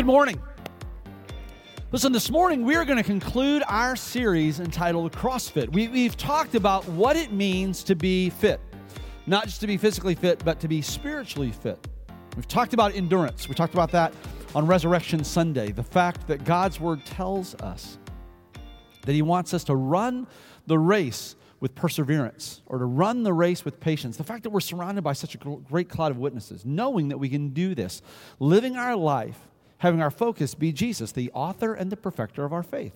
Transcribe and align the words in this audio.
Good 0.00 0.06
morning. 0.06 0.40
Listen, 1.92 2.10
this 2.10 2.30
morning 2.30 2.64
we 2.64 2.74
are 2.74 2.86
going 2.86 2.96
to 2.96 3.04
conclude 3.04 3.62
our 3.68 3.96
series 3.96 4.58
entitled 4.58 5.12
CrossFit. 5.12 5.70
We, 5.74 6.04
have 6.04 6.16
talked 6.16 6.54
about 6.54 6.88
what 6.88 7.16
it 7.16 7.32
means 7.32 7.84
to 7.84 7.94
be 7.94 8.30
fit, 8.30 8.62
not 9.26 9.44
just 9.44 9.60
to 9.60 9.66
be 9.66 9.76
physically 9.76 10.14
fit, 10.14 10.42
but 10.42 10.58
to 10.60 10.68
be 10.68 10.80
spiritually 10.80 11.50
fit. 11.50 11.86
We've 12.34 12.48
talked 12.48 12.72
about 12.72 12.94
endurance. 12.94 13.46
We 13.46 13.54
talked 13.54 13.74
about 13.74 13.90
that 13.90 14.14
on 14.54 14.66
Resurrection 14.66 15.22
Sunday. 15.22 15.70
The 15.70 15.82
fact 15.82 16.26
that 16.28 16.46
God's 16.46 16.80
Word 16.80 17.04
tells 17.04 17.54
us 17.56 17.98
that 19.02 19.12
He 19.12 19.20
wants 19.20 19.52
us 19.52 19.64
to 19.64 19.76
run 19.76 20.26
the 20.66 20.78
race 20.78 21.36
with 21.60 21.74
perseverance 21.74 22.62
or 22.64 22.78
to 22.78 22.86
run 22.86 23.22
the 23.22 23.34
race 23.34 23.66
with 23.66 23.78
patience. 23.78 24.16
The 24.16 24.24
fact 24.24 24.44
that 24.44 24.50
we're 24.50 24.60
surrounded 24.60 25.04
by 25.04 25.12
such 25.12 25.34
a 25.34 25.38
great 25.38 25.90
cloud 25.90 26.10
of 26.10 26.16
witnesses, 26.16 26.64
knowing 26.64 27.08
that 27.08 27.18
we 27.18 27.28
can 27.28 27.50
do 27.50 27.74
this, 27.74 28.00
living 28.38 28.78
our 28.78 28.96
life 28.96 29.38
having 29.80 30.02
our 30.02 30.10
focus 30.10 30.54
be 30.54 30.72
Jesus, 30.72 31.12
the 31.12 31.30
author 31.32 31.72
and 31.72 31.90
the 31.90 31.96
perfecter 31.96 32.44
of 32.44 32.52
our 32.52 32.62
faith. 32.62 32.92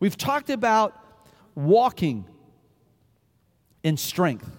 We've 0.00 0.16
talked 0.16 0.48
about 0.48 0.98
walking 1.54 2.24
in 3.82 3.98
strength 3.98 4.50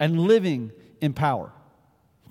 and 0.00 0.18
living 0.18 0.72
in 1.02 1.12
power. 1.12 1.52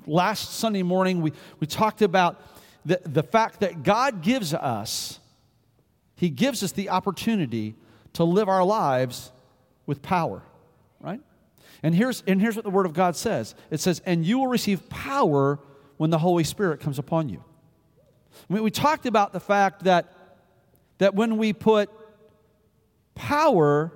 Last 0.07 0.55
Sunday 0.55 0.81
morning, 0.81 1.21
we, 1.21 1.31
we 1.59 1.67
talked 1.67 2.01
about 2.01 2.41
the, 2.85 2.99
the 3.05 3.21
fact 3.21 3.59
that 3.59 3.83
God 3.83 4.23
gives 4.23 4.51
us, 4.51 5.19
He 6.15 6.29
gives 6.29 6.63
us 6.63 6.71
the 6.71 6.89
opportunity 6.89 7.75
to 8.13 8.23
live 8.23 8.49
our 8.49 8.63
lives 8.63 9.31
with 9.85 10.01
power, 10.01 10.41
right? 10.99 11.21
And 11.83 11.93
here's, 11.93 12.23
and 12.25 12.41
here's 12.41 12.55
what 12.55 12.65
the 12.65 12.71
Word 12.71 12.87
of 12.87 12.93
God 12.93 13.15
says 13.15 13.53
it 13.69 13.79
says, 13.79 14.01
And 14.07 14.25
you 14.25 14.39
will 14.39 14.47
receive 14.47 14.89
power 14.89 15.59
when 15.97 16.09
the 16.09 16.17
Holy 16.17 16.43
Spirit 16.43 16.79
comes 16.79 16.97
upon 16.97 17.29
you. 17.29 17.43
Mean, 18.49 18.63
we 18.63 18.71
talked 18.71 19.05
about 19.05 19.33
the 19.33 19.39
fact 19.39 19.83
that, 19.83 20.11
that 20.97 21.15
when 21.15 21.37
we 21.37 21.53
put 21.53 21.89
power 23.15 23.91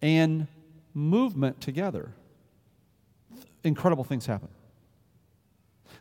and 0.00 0.46
movement 0.94 1.60
together, 1.60 2.12
incredible 3.64 4.04
things 4.04 4.26
happen. 4.26 4.48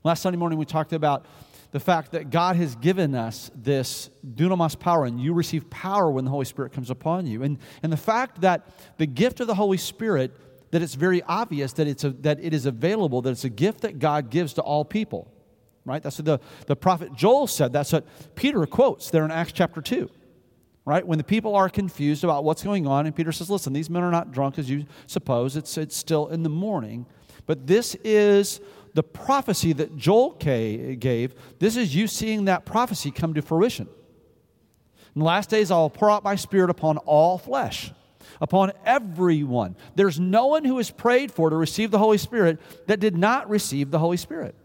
Last 0.04 0.22
Sunday 0.22 0.38
morning, 0.38 0.60
we 0.60 0.66
talked 0.66 0.94
about 0.94 1.26
the 1.72 1.80
fact 1.80 2.12
that 2.12 2.30
God 2.30 2.56
has 2.56 2.76
given 2.76 3.16
us 3.16 3.52
this 3.56 4.10
dunamis 4.26 4.80
power, 4.80 5.06
and 5.06 5.20
you 5.20 5.34
receive 5.34 5.70
power 5.70 6.10
when 6.10 6.24
the 6.24 6.32
Holy 6.32 6.46
Spirit 6.46 6.72
comes 6.72 6.90
upon 6.90 7.26
you. 7.26 7.44
And, 7.44 7.58
and 7.84 7.92
the 7.92 7.98
fact 7.98 8.42
that 8.42 8.68
the 8.98 9.06
gift 9.06 9.40
of 9.40 9.48
the 9.48 9.56
Holy 9.56 9.78
Spirit, 9.78 10.32
that 10.72 10.82
it's 10.82 10.96
very 10.96 11.22
obvious 11.24 11.74
that, 11.74 11.88
it's 11.88 12.04
a, 12.04 12.12
that 12.12 12.40
it 12.42 12.54
is 12.54 12.66
available, 12.66 13.22
that 13.24 13.32
it's 13.32 13.44
a 13.44 13.50
gift 13.50 13.82
that 13.82 14.00
God 14.00 14.30
gives 14.30 14.54
to 14.54 14.62
all 14.62 14.86
people 14.86 15.32
right? 15.88 16.04
That's 16.04 16.20
what 16.20 16.26
the, 16.26 16.40
the 16.68 16.76
prophet 16.76 17.14
Joel 17.16 17.48
said. 17.48 17.74
That's 17.74 17.94
what 17.94 18.06
Peter 18.36 18.66
quotes 18.66 19.10
there 19.10 19.26
in 19.26 19.32
Acts 19.32 19.54
chapter 19.54 19.82
2, 19.82 20.10
right? 20.86 21.06
When 21.06 21.18
the 21.18 21.24
people 21.24 21.56
are 21.56 21.70
confused 21.70 22.24
about 22.24 22.44
what's 22.44 22.64
going 22.64 22.86
on, 22.86 23.06
and 23.06 23.16
Peter 23.16 23.32
says, 23.32 23.50
Listen, 23.50 23.74
these 23.74 23.90
men 23.90 24.04
are 24.04 24.12
not 24.12 24.32
drunk 24.32 24.60
as 24.60 24.70
you 24.70 24.86
suppose, 25.08 25.56
it's, 25.56 25.78
it's 25.78 25.96
still 25.96 26.28
in 26.28 26.44
the 26.44 26.50
morning. 26.50 27.06
But 27.46 27.66
this 27.66 27.96
is 28.04 28.60
the 28.94 29.04
prophecy 29.04 29.74
that 29.74 29.96
Joel 29.96 30.32
gave. 30.32 31.36
This 31.60 31.78
is 31.78 31.96
you 31.96 32.08
seeing 32.08 32.46
that 32.46 32.66
prophecy 32.66 33.12
come 33.12 33.34
to 33.36 33.42
fruition. 33.42 33.88
In 35.16 35.20
the 35.20 35.26
last 35.26 35.50
days, 35.50 35.72
I 35.72 35.78
will 35.78 35.90
pour 35.90 36.12
out 36.12 36.24
my 36.24 36.36
spirit 36.36 36.70
upon 36.70 36.98
all 37.00 37.38
flesh 37.38 37.92
upon 38.42 38.72
everyone. 38.86 39.76
There's 39.96 40.20
no 40.20 40.48
one 40.48 40.66
who 40.66 40.78
has 40.78 40.92
prayed 40.92 41.32
for 41.32 41.50
to 41.50 41.56
receive 41.56 41.92
the 41.92 41.98
Holy 41.98 42.18
Spirit 42.18 42.60
that 42.88 43.00
did 43.00 43.18
not 43.18 43.50
receive 43.50 43.92
the 43.92 44.00
Holy 44.00 44.18
Spirit. 44.18 44.56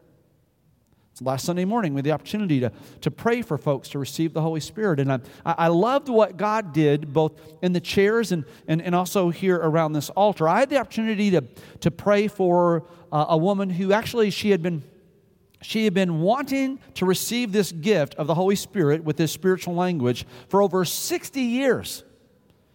Last 1.21 1.45
Sunday 1.45 1.67
morning, 1.67 1.93
we 1.93 1.99
had 1.99 2.07
the 2.07 2.13
opportunity 2.13 2.61
to, 2.61 2.73
to 3.03 3.11
pray 3.11 3.43
for 3.43 3.59
folks 3.59 3.91
to 3.91 3.99
receive 3.99 4.33
the 4.33 4.41
Holy 4.41 4.61
Spirit. 4.61 4.99
And 4.99 5.13
I, 5.13 5.21
I 5.45 5.69
loved 5.69 6.09
what 6.09 6.39
God 6.39 6.73
did 6.73 7.13
both 7.13 7.39
in 7.61 7.75
the 7.75 7.81
chairs 7.81 8.33
and, 8.33 8.45
and, 8.67 8.81
and 8.81 8.95
also 8.95 9.29
here 9.29 9.57
around 9.57 9.93
this 9.93 10.09
altar. 10.11 10.49
I 10.49 10.61
had 10.61 10.71
the 10.71 10.79
opportunity 10.79 11.31
to, 11.33 11.45
to 11.81 11.91
pray 11.91 12.29
for 12.29 12.87
uh, 13.13 13.27
a 13.29 13.37
woman 13.37 13.69
who 13.69 13.93
actually 13.93 14.31
she 14.31 14.51
had 14.51 14.63
been 14.63 14.83
she 15.61 15.85
had 15.85 15.95
been 15.95 16.21
wanting 16.23 16.81
to 16.95 17.07
receive 17.07 17.53
this 17.53 17.71
gift 17.71 18.17
of 18.17 18.27
the 18.27 18.35
Holy 18.35 18.57
Spirit 18.57 19.05
with 19.05 19.17
this 19.17 19.31
spiritual 19.31 19.75
language 19.75 20.27
for 20.49 20.61
over 20.61 20.85
60 20.85 21.41
years. 21.41 22.03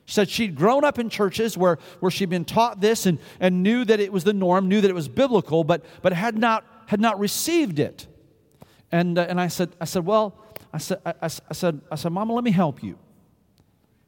She 0.06 0.14
said 0.14 0.30
she'd 0.30 0.56
grown 0.56 0.86
up 0.86 0.98
in 0.98 1.10
churches 1.10 1.58
where, 1.58 1.80
where 2.00 2.10
she'd 2.10 2.30
been 2.30 2.46
taught 2.46 2.80
this 2.80 3.06
and, 3.06 3.20
and 3.42 3.62
knew 3.62 3.84
that 3.84 4.00
it 4.00 4.14
was 4.14 4.24
the 4.24 4.32
norm, 4.32 4.70
knew 4.70 4.80
that 4.80 4.90
it 4.90 4.94
was 4.94 5.10
biblical, 5.10 5.66
but, 5.66 5.84
but 6.02 6.14
had, 6.14 6.38
not, 6.38 6.66
had 6.86 7.02
not 7.02 7.20
received 7.20 7.78
it. 7.78 8.08
And, 8.92 9.18
uh, 9.18 9.26
and 9.30 9.40
I, 9.40 9.48
said, 9.48 9.76
I 9.82 9.86
said, 9.86 10.06
Well, 10.06 10.36
I 10.74 10.78
said, 10.78 11.00
I, 11.06 11.14
I, 11.22 11.28
said, 11.28 11.82
I 11.92 11.96
said, 11.96 12.12
Mama, 12.12 12.34
let 12.34 12.44
me 12.44 12.52
help 12.52 12.84
you. 12.84 12.98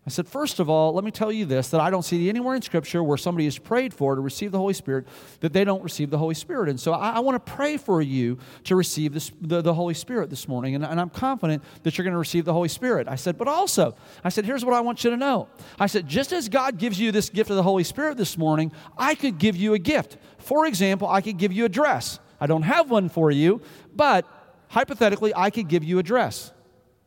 I 0.09 0.11
said, 0.11 0.27
First 0.27 0.59
of 0.59 0.69
all, 0.69 0.93
let 0.93 1.03
me 1.03 1.11
tell 1.11 1.31
you 1.31 1.45
this 1.45 1.69
that 1.69 1.81
I 1.81 1.89
don't 1.89 2.03
see 2.03 2.29
anywhere 2.29 2.55
in 2.55 2.61
Scripture 2.61 3.03
where 3.03 3.17
somebody 3.17 3.45
is 3.45 3.59
prayed 3.59 3.93
for 3.93 4.15
to 4.15 4.21
receive 4.21 4.51
the 4.51 4.57
Holy 4.57 4.73
Spirit 4.73 5.05
that 5.41 5.53
they 5.53 5.63
don't 5.63 5.83
receive 5.83 6.09
the 6.09 6.17
Holy 6.17 6.33
Spirit. 6.33 6.69
And 6.69 6.79
so 6.79 6.93
I, 6.93 7.11
I 7.11 7.19
want 7.19 7.45
to 7.45 7.51
pray 7.51 7.77
for 7.77 8.01
you 8.01 8.39
to 8.63 8.75
receive 8.75 9.13
this, 9.13 9.31
the, 9.41 9.61
the 9.61 9.73
Holy 9.73 9.93
Spirit 9.93 10.29
this 10.29 10.47
morning. 10.47 10.73
And, 10.73 10.85
and 10.85 10.99
I'm 10.99 11.11
confident 11.11 11.63
that 11.83 11.97
you're 11.97 12.03
going 12.03 12.13
to 12.13 12.19
receive 12.19 12.45
the 12.45 12.53
Holy 12.53 12.69
Spirit. 12.69 13.07
I 13.07 13.17
said, 13.17 13.37
But 13.37 13.47
also, 13.47 13.95
I 14.23 14.29
said, 14.29 14.45
Here's 14.45 14.65
what 14.65 14.73
I 14.73 14.79
want 14.79 15.03
you 15.03 15.11
to 15.11 15.17
know. 15.17 15.49
I 15.77 15.87
said, 15.87 16.07
Just 16.07 16.31
as 16.31 16.49
God 16.49 16.77
gives 16.77 16.99
you 16.99 17.11
this 17.11 17.29
gift 17.29 17.49
of 17.49 17.57
the 17.57 17.63
Holy 17.63 17.83
Spirit 17.83 18.17
this 18.17 18.37
morning, 18.37 18.71
I 18.97 19.13
could 19.13 19.37
give 19.37 19.57
you 19.57 19.73
a 19.73 19.79
gift. 19.79 20.17
For 20.39 20.65
example, 20.65 21.07
I 21.07 21.21
could 21.21 21.37
give 21.37 21.51
you 21.51 21.65
a 21.65 21.69
dress. 21.69 22.19
I 22.39 22.47
don't 22.47 22.63
have 22.63 22.89
one 22.89 23.09
for 23.09 23.29
you, 23.31 23.61
but 23.93 24.25
hypothetically, 24.69 25.33
I 25.35 25.49
could 25.49 25.67
give 25.67 25.83
you 25.83 25.99
a 25.99 26.03
dress, 26.03 26.51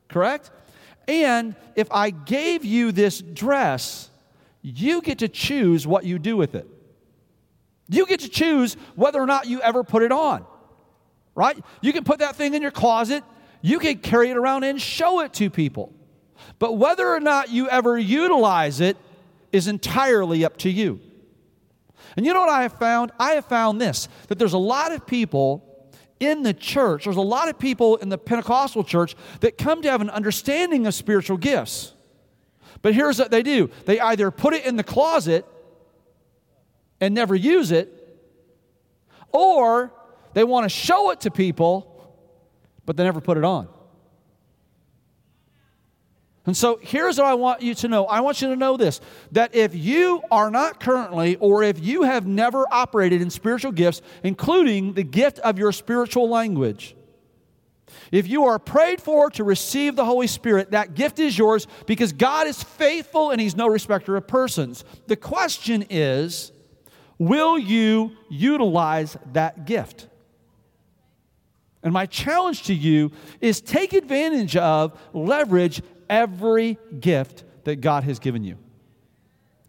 correct? 0.08 0.50
And 1.08 1.56
if 1.74 1.90
I 1.90 2.10
gave 2.10 2.64
you 2.64 2.92
this 2.92 3.20
dress, 3.20 4.10
you 4.60 5.00
get 5.00 5.18
to 5.18 5.28
choose 5.28 5.86
what 5.86 6.04
you 6.04 6.18
do 6.18 6.36
with 6.36 6.54
it. 6.54 6.66
You 7.88 8.06
get 8.06 8.20
to 8.20 8.28
choose 8.28 8.74
whether 8.94 9.20
or 9.20 9.26
not 9.26 9.46
you 9.46 9.60
ever 9.60 9.82
put 9.82 10.02
it 10.02 10.12
on, 10.12 10.44
right? 11.34 11.56
You 11.80 11.92
can 11.92 12.04
put 12.04 12.20
that 12.20 12.36
thing 12.36 12.54
in 12.54 12.62
your 12.62 12.70
closet, 12.70 13.24
you 13.60 13.78
can 13.78 13.98
carry 13.98 14.30
it 14.30 14.36
around 14.36 14.64
and 14.64 14.80
show 14.80 15.20
it 15.20 15.32
to 15.34 15.50
people. 15.50 15.92
But 16.58 16.76
whether 16.76 17.08
or 17.08 17.20
not 17.20 17.50
you 17.50 17.68
ever 17.68 17.98
utilize 17.98 18.80
it 18.80 18.96
is 19.52 19.68
entirely 19.68 20.44
up 20.44 20.56
to 20.58 20.70
you. 20.70 21.00
And 22.16 22.26
you 22.26 22.34
know 22.34 22.40
what 22.40 22.48
I 22.48 22.62
have 22.62 22.74
found? 22.74 23.12
I 23.18 23.32
have 23.32 23.46
found 23.46 23.80
this 23.80 24.08
that 24.28 24.38
there's 24.38 24.52
a 24.52 24.58
lot 24.58 24.92
of 24.92 25.06
people 25.06 25.71
in 26.22 26.44
the 26.44 26.54
church, 26.54 27.04
there's 27.04 27.16
a 27.16 27.20
lot 27.20 27.48
of 27.48 27.58
people 27.58 27.96
in 27.96 28.08
the 28.08 28.16
Pentecostal 28.16 28.84
church 28.84 29.16
that 29.40 29.58
come 29.58 29.82
to 29.82 29.90
have 29.90 30.00
an 30.00 30.10
understanding 30.10 30.86
of 30.86 30.94
spiritual 30.94 31.36
gifts. 31.36 31.94
But 32.80 32.94
here's 32.94 33.18
what 33.18 33.30
they 33.30 33.42
do 33.42 33.70
they 33.86 33.98
either 34.00 34.30
put 34.30 34.54
it 34.54 34.64
in 34.64 34.76
the 34.76 34.84
closet 34.84 35.44
and 37.00 37.14
never 37.14 37.34
use 37.34 37.72
it, 37.72 37.90
or 39.30 39.92
they 40.34 40.44
want 40.44 40.64
to 40.64 40.68
show 40.68 41.10
it 41.10 41.22
to 41.22 41.30
people, 41.30 41.88
but 42.86 42.96
they 42.96 43.02
never 43.02 43.20
put 43.20 43.36
it 43.36 43.44
on. 43.44 43.68
And 46.44 46.56
so 46.56 46.78
here's 46.82 47.18
what 47.18 47.26
I 47.26 47.34
want 47.34 47.62
you 47.62 47.74
to 47.76 47.88
know. 47.88 48.06
I 48.06 48.20
want 48.20 48.42
you 48.42 48.48
to 48.48 48.56
know 48.56 48.76
this 48.76 49.00
that 49.30 49.54
if 49.54 49.74
you 49.74 50.22
are 50.30 50.50
not 50.50 50.80
currently, 50.80 51.36
or 51.36 51.62
if 51.62 51.78
you 51.78 52.02
have 52.02 52.26
never 52.26 52.66
operated 52.72 53.22
in 53.22 53.30
spiritual 53.30 53.72
gifts, 53.72 54.02
including 54.24 54.94
the 54.94 55.04
gift 55.04 55.38
of 55.40 55.58
your 55.58 55.70
spiritual 55.70 56.28
language, 56.28 56.96
if 58.10 58.26
you 58.26 58.44
are 58.44 58.58
prayed 58.58 59.00
for 59.00 59.30
to 59.30 59.44
receive 59.44 59.94
the 59.94 60.04
Holy 60.04 60.26
Spirit, 60.26 60.72
that 60.72 60.94
gift 60.94 61.18
is 61.18 61.36
yours 61.36 61.66
because 61.86 62.12
God 62.12 62.46
is 62.46 62.62
faithful 62.62 63.30
and 63.30 63.40
He's 63.40 63.56
no 63.56 63.68
respecter 63.68 64.16
of 64.16 64.26
persons. 64.26 64.84
The 65.06 65.16
question 65.16 65.84
is 65.90 66.50
will 67.18 67.56
you 67.56 68.16
utilize 68.28 69.16
that 69.32 69.64
gift? 69.64 70.08
And 71.84 71.92
my 71.92 72.06
challenge 72.06 72.64
to 72.64 72.74
you 72.74 73.10
is 73.40 73.60
take 73.60 73.92
advantage 73.92 74.56
of, 74.56 74.98
leverage, 75.12 75.82
every 76.12 76.78
gift 77.00 77.42
that 77.64 77.76
God 77.76 78.04
has 78.04 78.18
given 78.18 78.44
you. 78.44 78.58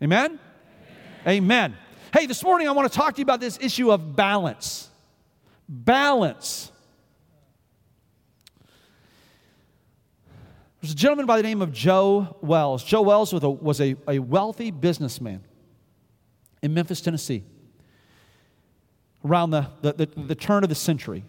Amen? 0.04 0.26
Amen? 0.26 0.40
Amen. 1.26 1.78
Hey, 2.14 2.26
this 2.26 2.44
morning 2.44 2.68
I 2.68 2.72
want 2.72 2.92
to 2.92 2.96
talk 2.96 3.16
to 3.16 3.20
you 3.20 3.24
about 3.24 3.40
this 3.40 3.58
issue 3.62 3.92
of 3.92 4.16
balance. 4.16 4.90
Balance. 5.70 6.70
There's 10.82 10.92
a 10.92 10.96
gentleman 10.96 11.26
by 11.26 11.38
the 11.38 11.44
name 11.44 11.62
of 11.62 11.72
Joe 11.72 12.36
Wells. 12.42 12.84
Joe 12.84 13.04
Wells 13.04 13.32
was 13.32 13.44
a, 13.44 13.50
was 13.50 13.80
a, 13.80 13.96
a 14.06 14.20
wealthy 14.20 14.70
businessman 14.70 15.46
in 16.62 16.74
Memphis, 16.74 17.00
Tennessee, 17.00 17.46
around 19.24 19.52
the, 19.52 19.70
the, 19.82 19.94
the, 19.94 20.06
the 20.08 20.36
turn 20.36 20.64
of 20.64 20.70
the 20.70 20.76
century 20.76 21.24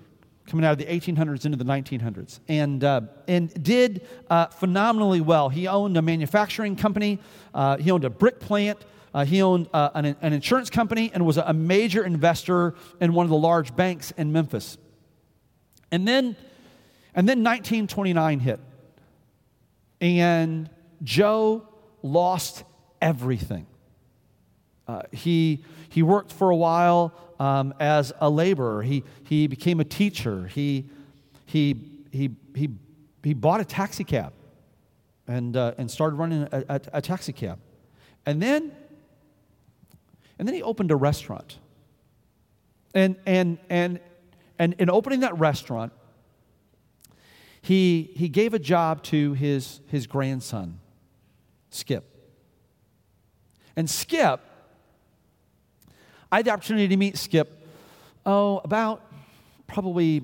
coming 0.47 0.65
out 0.65 0.73
of 0.73 0.79
the 0.79 0.85
1800s 0.85 1.45
into 1.45 1.57
the 1.57 1.65
1900s, 1.65 2.41
and, 2.49 2.85
uh, 2.85 3.01
and 3.27 3.63
did 3.63 4.07
uh, 4.29 4.47
phenomenally 4.47 5.21
well. 5.21 5.49
He 5.49 5.67
owned 5.67 5.97
a 5.97 6.03
manufacturing 6.03 6.77
company, 6.77 7.19
uh, 7.55 7.79
he 7.79 7.91
owned 7.91 8.05
a 8.05 8.11
brick 8.11 8.41
plant, 8.41 8.85
uh, 9.15 9.25
he 9.25 9.41
owned 9.43 9.69
uh, 9.73 9.91
an, 9.95 10.17
an, 10.21 10.33
insurance 10.33 10.71
company, 10.71 11.11
and 11.15 11.25
was 11.25 11.37
a 11.39 11.53
major 11.53 12.05
investor 12.05 12.75
in 13.01 13.15
one 13.15 13.25
of 13.25 13.31
the 13.31 13.37
large 13.37 13.75
banks 13.77 14.11
in 14.17 14.33
Memphis. 14.33 14.77
And 15.93 16.07
then 16.07 16.37
And 17.15 17.29
then 17.29 17.45
1929 17.45 18.41
hit. 18.41 18.61
And 20.01 20.69
Joe 21.03 21.69
lost 22.03 22.65
everything. 23.01 23.67
Uh, 24.87 25.03
he, 25.13 25.65
he 25.89 26.03
worked 26.03 26.33
for 26.33 26.51
a 26.51 26.57
while 26.57 27.15
um, 27.39 27.75
as 27.81 28.13
a 28.21 28.31
laborer. 28.31 28.83
He, 28.83 29.05
he 29.25 29.47
became 29.47 29.81
a 29.81 29.85
teacher. 29.85 30.47
He, 30.47 30.89
he, 31.47 31.77
he, 32.11 32.31
he, 32.55 32.71
he 33.23 33.35
bought 33.35 33.61
a 33.61 33.65
taxi 33.65 34.05
cab 34.05 34.33
and, 35.27 35.57
uh, 35.57 35.75
and 35.79 35.91
started 35.91 36.17
running 36.17 36.49
a, 36.53 36.65
a, 36.69 36.81
a 36.95 37.01
taxi 37.01 37.33
cab. 37.33 37.59
And 38.27 38.43
then, 38.43 38.73
and 40.39 40.49
then 40.49 40.55
he 40.55 40.63
opened 40.63 40.91
a 40.91 40.97
restaurant. 40.97 41.59
And, 42.95 43.17
and, 43.27 43.59
and, 43.69 44.01
and 44.59 44.75
in 44.75 44.89
opening 44.89 45.21
that 45.21 45.37
restaurant, 45.39 45.93
he, 47.61 48.13
he 48.15 48.29
gave 48.29 48.53
a 48.55 48.59
job 48.59 49.03
to 49.05 49.33
his, 49.33 49.81
his 49.87 50.07
grandson, 50.07 50.81
Skip. 51.71 52.05
And 53.75 53.89
Skip, 53.89 54.41
I 56.35 56.39
had 56.39 56.47
the 56.47 56.51
opportunity 56.51 56.89
to 56.89 56.97
meet 56.97 57.17
Skip, 57.17 57.65
oh, 58.27 58.61
about 58.65 59.09
probably 59.69 60.21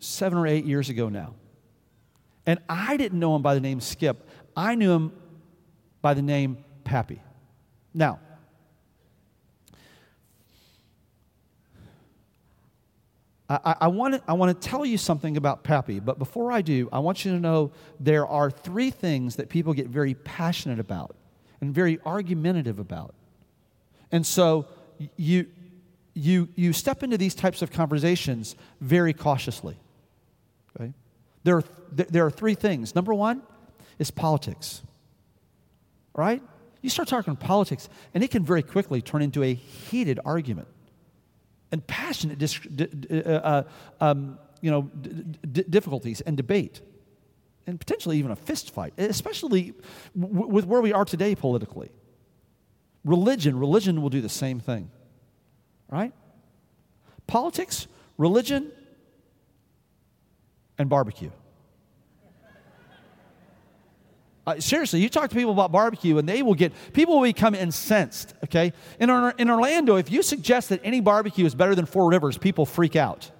seven 0.00 0.36
or 0.36 0.44
eight 0.44 0.64
years 0.64 0.88
ago 0.88 1.08
now. 1.08 1.36
And 2.46 2.58
I 2.68 2.96
didn't 2.96 3.20
know 3.20 3.36
him 3.36 3.42
by 3.42 3.54
the 3.54 3.60
name 3.60 3.80
Skip, 3.80 4.28
I 4.56 4.74
knew 4.74 4.90
him 4.90 5.12
by 6.00 6.14
the 6.14 6.20
name 6.20 6.64
Pappy. 6.82 7.22
Now, 7.94 8.18
I, 13.48 13.86
want 13.86 14.14
to 14.14 14.22
I 14.26 14.32
wanna 14.32 14.54
tell 14.54 14.84
you 14.84 14.98
something 14.98 15.36
about 15.36 15.62
Pappy, 15.62 16.00
but 16.00 16.18
before 16.18 16.50
I 16.50 16.62
do, 16.62 16.88
I 16.92 16.98
want 16.98 17.24
you 17.24 17.30
to 17.34 17.38
know 17.38 17.70
there 18.00 18.26
are 18.26 18.50
three 18.50 18.90
things 18.90 19.36
that 19.36 19.48
people 19.48 19.74
get 19.74 19.86
very 19.86 20.14
passionate 20.14 20.80
about 20.80 21.14
and 21.60 21.72
very 21.72 22.00
argumentative 22.04 22.80
about. 22.80 23.14
And 24.10 24.26
so 24.26 24.66
you, 25.16 25.46
you, 26.14 26.48
you 26.54 26.72
step 26.72 27.02
into 27.02 27.18
these 27.18 27.34
types 27.34 27.62
of 27.62 27.70
conversations 27.70 28.56
very 28.80 29.12
cautiously. 29.12 29.76
Okay? 30.76 30.92
There, 31.44 31.58
are, 31.58 31.64
there 31.92 32.26
are 32.26 32.30
three 32.30 32.54
things. 32.54 32.94
Number 32.94 33.14
one 33.14 33.42
is 33.98 34.10
politics, 34.10 34.82
right? 36.14 36.42
You 36.82 36.90
start 36.90 37.08
talking 37.08 37.36
politics, 37.36 37.88
and 38.12 38.24
it 38.24 38.30
can 38.30 38.44
very 38.44 38.62
quickly 38.62 39.00
turn 39.00 39.22
into 39.22 39.42
a 39.42 39.54
heated 39.54 40.18
argument 40.24 40.68
and 41.70 41.86
passionate 41.86 42.38
dis- 42.38 42.60
uh, 43.10 43.14
uh, 43.24 43.62
um, 44.00 44.38
you 44.60 44.70
know, 44.70 44.82
d- 44.82 45.64
difficulties 45.68 46.20
and 46.20 46.36
debate, 46.36 46.80
and 47.66 47.78
potentially 47.78 48.18
even 48.18 48.30
a 48.30 48.36
fist 48.36 48.72
fight, 48.72 48.92
especially 48.98 49.74
w- 50.18 50.48
with 50.48 50.66
where 50.66 50.80
we 50.80 50.92
are 50.92 51.04
today 51.04 51.34
politically. 51.34 51.90
Religion, 53.04 53.58
religion 53.58 54.00
will 54.00 54.10
do 54.10 54.20
the 54.20 54.28
same 54.28 54.60
thing, 54.60 54.90
right? 55.90 56.12
Politics, 57.26 57.88
religion, 58.16 58.70
and 60.78 60.88
barbecue. 60.88 61.30
Uh, 64.44 64.58
seriously, 64.58 65.00
you 65.00 65.08
talk 65.08 65.30
to 65.30 65.36
people 65.36 65.52
about 65.52 65.70
barbecue 65.70 66.18
and 66.18 66.28
they 66.28 66.42
will 66.42 66.54
get, 66.54 66.72
people 66.92 67.16
will 67.16 67.22
become 67.22 67.54
incensed, 67.54 68.34
okay? 68.44 68.72
In, 68.98 69.08
in 69.38 69.50
Orlando, 69.50 69.96
if 69.96 70.10
you 70.10 70.22
suggest 70.22 70.70
that 70.70 70.80
any 70.82 71.00
barbecue 71.00 71.44
is 71.44 71.54
better 71.54 71.76
than 71.76 71.86
Four 71.86 72.10
Rivers, 72.10 72.38
people 72.38 72.66
freak 72.66 72.96
out, 72.96 73.30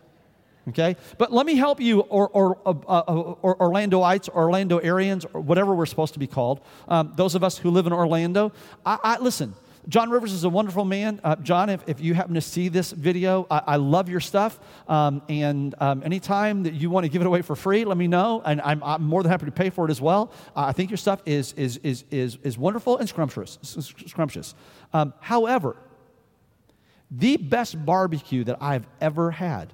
okay? 0.69 0.97
But 1.19 1.33
let 1.33 1.47
me 1.47 1.57
help 1.57 1.81
you, 1.81 2.01
or, 2.01 2.29
or, 2.29 2.59
uh, 2.67 2.75
uh, 2.89 3.35
or 3.43 3.61
Orlandoites, 3.61 4.29
Orlando 4.29 4.79
Arians, 4.79 5.27
or 5.33 5.41
whatever 5.41 5.75
we're 5.75 5.87
supposed 5.87 6.15
to 6.15 6.19
be 6.19 6.27
called, 6.27 6.61
um, 6.89 7.13
those 7.17 7.35
of 7.35 7.45
us 7.45 7.59
who 7.59 7.71
live 7.71 7.87
in 7.87 7.93
Orlando. 7.93 8.53
I, 8.85 8.99
I, 9.03 9.19
listen, 9.19 9.55
John 9.89 10.11
Rivers 10.11 10.33
is 10.33 10.45
a 10.45 10.49
wonderful 10.49 10.85
man. 10.85 11.21
Uh, 11.25 11.35
John, 11.37 11.69
if, 11.69 11.83
if 11.89 12.01
you 12.01 12.15
happen 12.15 12.35
to 12.35 12.41
see 12.41 12.69
this 12.69 12.93
video, 12.93 13.47
I, 13.51 13.63
I 13.67 13.77
love 13.77 14.09
your 14.09 14.21
stuff. 14.21 14.61
Um, 14.89 15.23
and 15.29 15.75
um, 15.81 16.03
anytime 16.05 16.63
that 16.65 16.75
you 16.75 16.89
want 16.89 17.05
to 17.05 17.09
give 17.09 17.21
it 17.21 17.27
away 17.27 17.43
for 17.43 17.57
free, 17.57 17.85
let 17.85 17.97
me 17.97 18.07
know. 18.07 18.43
And 18.45 18.61
I'm, 18.61 18.83
I'm 18.85 19.03
more 19.03 19.23
than 19.23 19.33
happy 19.33 19.47
to 19.47 19.53
pay 19.53 19.71
for 19.71 19.87
it 19.87 19.91
as 19.91 20.01
well. 20.01 20.31
Uh, 20.55 20.67
I 20.67 20.73
think 20.73 20.91
your 20.91 20.99
stuff 20.99 21.21
is, 21.27 21.53
is, 21.55 21.79
is, 21.79 22.05
is, 22.11 22.39
is 22.45 22.57
wonderful 22.57 22.99
and 22.99 23.09
scrumptious. 23.09 23.59
scrumptious. 24.07 24.55
Um, 24.93 25.15
however, 25.21 25.77
the 27.11 27.37
best 27.37 27.85
barbecue 27.85 28.45
that 28.45 28.59
I've 28.61 28.87
ever 29.01 29.33
had, 29.33 29.73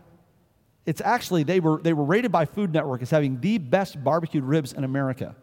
it's 0.89 1.03
actually, 1.03 1.43
they 1.43 1.61
were, 1.61 1.83
they 1.83 1.93
were 1.93 2.03
rated 2.03 2.33
by 2.33 2.47
Food 2.47 2.73
Network 2.73 3.03
as 3.03 3.11
having 3.11 3.43
the 3.43 3.59
best 3.59 4.03
barbecued 4.03 4.43
ribs 4.43 4.73
in 4.73 4.85
America, 4.85 5.37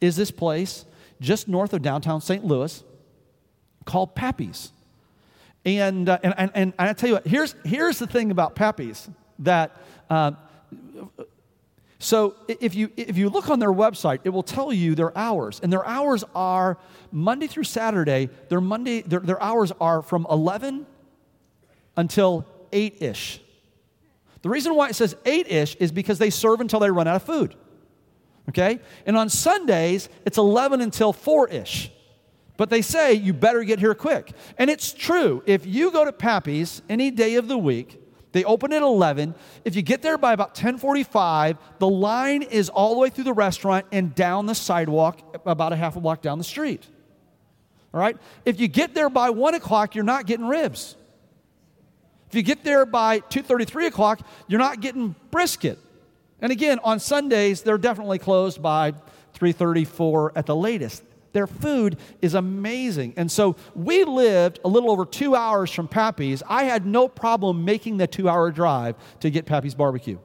is 0.00 0.14
this 0.14 0.30
place 0.30 0.84
just 1.20 1.48
north 1.48 1.72
of 1.72 1.82
downtown 1.82 2.20
St. 2.20 2.44
Louis 2.44 2.84
called 3.84 4.14
Pappy's. 4.14 4.70
And, 5.64 6.08
uh, 6.08 6.20
and, 6.22 6.34
and, 6.36 6.50
and, 6.54 6.74
I 6.78 6.92
tell 6.92 7.08
you 7.08 7.14
what, 7.16 7.26
here's, 7.26 7.56
here's 7.64 7.98
the 7.98 8.06
thing 8.06 8.30
about 8.30 8.54
Pappy's 8.54 9.10
that, 9.40 9.76
uh, 10.08 10.30
so 11.98 12.36
if 12.46 12.76
you, 12.76 12.92
if 12.96 13.18
you 13.18 13.30
look 13.30 13.50
on 13.50 13.58
their 13.58 13.72
website, 13.72 14.20
it 14.22 14.28
will 14.28 14.44
tell 14.44 14.72
you 14.72 14.94
their 14.94 15.16
hours. 15.18 15.58
And 15.60 15.72
their 15.72 15.84
hours 15.84 16.22
are 16.36 16.78
Monday 17.10 17.48
through 17.48 17.64
Saturday, 17.64 18.30
their, 18.48 18.60
Monday, 18.60 19.02
their, 19.02 19.20
their 19.20 19.42
hours 19.42 19.72
are 19.80 20.02
from 20.02 20.24
11 20.30 20.86
until 21.96 22.46
8 22.72 23.02
ish. 23.02 23.41
The 24.42 24.48
reason 24.48 24.74
why 24.74 24.88
it 24.88 24.94
says 24.94 25.16
8 25.24 25.50
ish 25.50 25.76
is 25.76 25.92
because 25.92 26.18
they 26.18 26.30
serve 26.30 26.60
until 26.60 26.80
they 26.80 26.90
run 26.90 27.08
out 27.08 27.16
of 27.16 27.22
food. 27.22 27.54
Okay? 28.48 28.80
And 29.06 29.16
on 29.16 29.28
Sundays, 29.28 30.08
it's 30.26 30.38
11 30.38 30.80
until 30.80 31.12
4 31.12 31.48
ish. 31.48 31.90
But 32.56 32.68
they 32.68 32.82
say 32.82 33.14
you 33.14 33.32
better 33.32 33.64
get 33.64 33.78
here 33.78 33.94
quick. 33.94 34.32
And 34.58 34.68
it's 34.68 34.92
true. 34.92 35.42
If 35.46 35.64
you 35.64 35.90
go 35.90 36.04
to 36.04 36.12
Pappy's 36.12 36.82
any 36.88 37.10
day 37.10 37.36
of 37.36 37.48
the 37.48 37.56
week, 37.56 38.00
they 38.32 38.44
open 38.44 38.72
at 38.72 38.82
11. 38.82 39.34
If 39.64 39.76
you 39.76 39.82
get 39.82 40.02
there 40.02 40.18
by 40.18 40.32
about 40.32 40.54
10:45, 40.54 41.58
the 41.78 41.88
line 41.88 42.42
is 42.42 42.68
all 42.68 42.94
the 42.94 43.00
way 43.00 43.10
through 43.10 43.24
the 43.24 43.32
restaurant 43.32 43.86
and 43.92 44.14
down 44.14 44.46
the 44.46 44.54
sidewalk 44.54 45.20
about 45.46 45.72
a 45.72 45.76
half 45.76 45.96
a 45.96 46.00
block 46.00 46.22
down 46.22 46.38
the 46.38 46.44
street. 46.44 46.86
All 47.92 48.00
right? 48.00 48.16
If 48.44 48.58
you 48.58 48.68
get 48.68 48.94
there 48.94 49.10
by 49.10 49.30
1 49.30 49.54
o'clock, 49.54 49.94
you're 49.94 50.04
not 50.04 50.26
getting 50.26 50.46
ribs. 50.46 50.96
If 52.32 52.36
you 52.36 52.42
get 52.42 52.64
there 52.64 52.86
by 52.86 53.20
2:30, 53.20 53.66
3 53.66 53.86
o'clock, 53.88 54.26
you're 54.48 54.58
not 54.58 54.80
getting 54.80 55.14
brisket. 55.30 55.78
And 56.40 56.50
again, 56.50 56.80
on 56.82 56.98
Sundays, 56.98 57.60
they're 57.60 57.76
definitely 57.76 58.18
closed 58.18 58.62
by 58.62 58.94
3:30, 59.34 59.84
4 59.84 60.32
at 60.34 60.46
the 60.46 60.56
latest. 60.56 61.02
Their 61.34 61.46
food 61.46 61.98
is 62.22 62.32
amazing. 62.32 63.12
And 63.18 63.30
so 63.30 63.56
we 63.74 64.04
lived 64.04 64.60
a 64.64 64.68
little 64.68 64.90
over 64.90 65.04
two 65.04 65.36
hours 65.36 65.70
from 65.70 65.88
Pappy's. 65.88 66.42
I 66.48 66.64
had 66.64 66.86
no 66.86 67.06
problem 67.06 67.66
making 67.66 67.98
the 67.98 68.06
two 68.06 68.30
hour 68.30 68.50
drive 68.50 68.96
to 69.20 69.28
get 69.28 69.44
Pappy's 69.44 69.74
barbecue. 69.74 70.18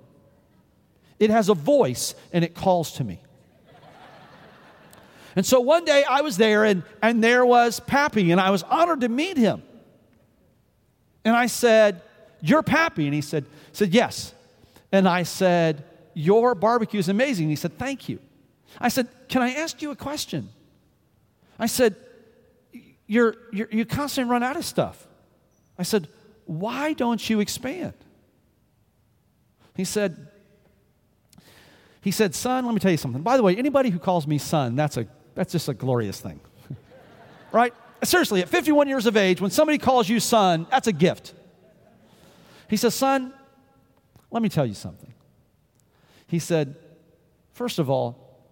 It 1.19 1.29
has 1.29 1.49
a 1.49 1.53
voice 1.53 2.15
and 2.31 2.45
it 2.45 2.55
calls 2.55 2.93
to 2.93 3.03
me. 3.03 3.19
and 5.35 5.45
so 5.45 5.59
one 5.59 5.83
day 5.83 6.05
I 6.05 6.21
was 6.21 6.37
there 6.37 6.63
and, 6.63 6.83
and 7.01 7.21
there 7.21 7.45
was 7.45 7.81
Pappy, 7.81 8.31
and 8.31 8.39
I 8.39 8.49
was 8.49 8.63
honored 8.63 9.01
to 9.01 9.09
meet 9.09 9.35
him. 9.35 9.61
And 11.27 11.35
I 11.35 11.47
said, 11.47 12.01
You're 12.39 12.63
Pappy? 12.63 13.03
And 13.03 13.13
he 13.13 13.19
said, 13.19 13.45
said 13.73 13.93
Yes. 13.93 14.33
And 14.93 15.09
I 15.09 15.23
said, 15.23 15.83
Your 16.13 16.55
barbecue 16.55 17.01
is 17.01 17.09
amazing. 17.09 17.43
And 17.43 17.51
he 17.51 17.57
said, 17.57 17.77
Thank 17.77 18.07
you. 18.07 18.19
I 18.79 18.87
said, 18.87 19.09
Can 19.27 19.41
I 19.41 19.51
ask 19.51 19.81
you 19.81 19.91
a 19.91 19.95
question? 19.95 20.47
I 21.59 21.65
said, 21.65 21.97
you're, 23.07 23.35
you're, 23.51 23.67
you 23.71 23.83
constantly 23.83 24.31
run 24.31 24.41
out 24.41 24.55
of 24.55 24.63
stuff. 24.63 25.05
I 25.77 25.83
said, 25.83 26.07
Why 26.45 26.93
don't 26.93 27.29
you 27.29 27.41
expand? 27.41 27.93
He 29.75 29.83
said, 29.83 30.29
he 31.99 32.11
said, 32.11 32.35
Son, 32.35 32.65
let 32.65 32.73
me 32.73 32.79
tell 32.79 32.91
you 32.91 32.95
something. 32.95 33.21
By 33.21 33.35
the 33.35 33.43
way, 33.43 33.53
anybody 33.57 33.89
who 33.89 33.99
calls 33.99 34.25
me 34.25 34.37
son, 34.37 34.77
that's, 34.77 34.95
a, 34.95 35.05
that's 35.35 35.51
just 35.51 35.67
a 35.67 35.73
glorious 35.73 36.21
thing. 36.21 36.39
right? 37.51 37.73
Seriously, 38.03 38.41
at 38.41 38.49
51 38.49 38.87
years 38.87 39.05
of 39.05 39.17
age, 39.17 39.41
when 39.41 39.51
somebody 39.51 39.77
calls 39.77 40.07
you 40.07 40.19
son, 40.19 40.67
that's 40.69 40.87
a 40.87 40.93
gift. 40.93 41.33
He 42.69 42.77
says, 42.77 42.93
Son, 42.93 43.33
let 44.29 44.43
me 44.43 44.49
tell 44.49 44.65
you 44.65 44.73
something. 44.73 45.13
He 46.27 46.39
said, 46.39 46.75
First 47.53 47.79
of 47.79 47.89
all, 47.89 48.45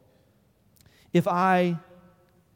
if 1.14 1.28
I 1.28 1.78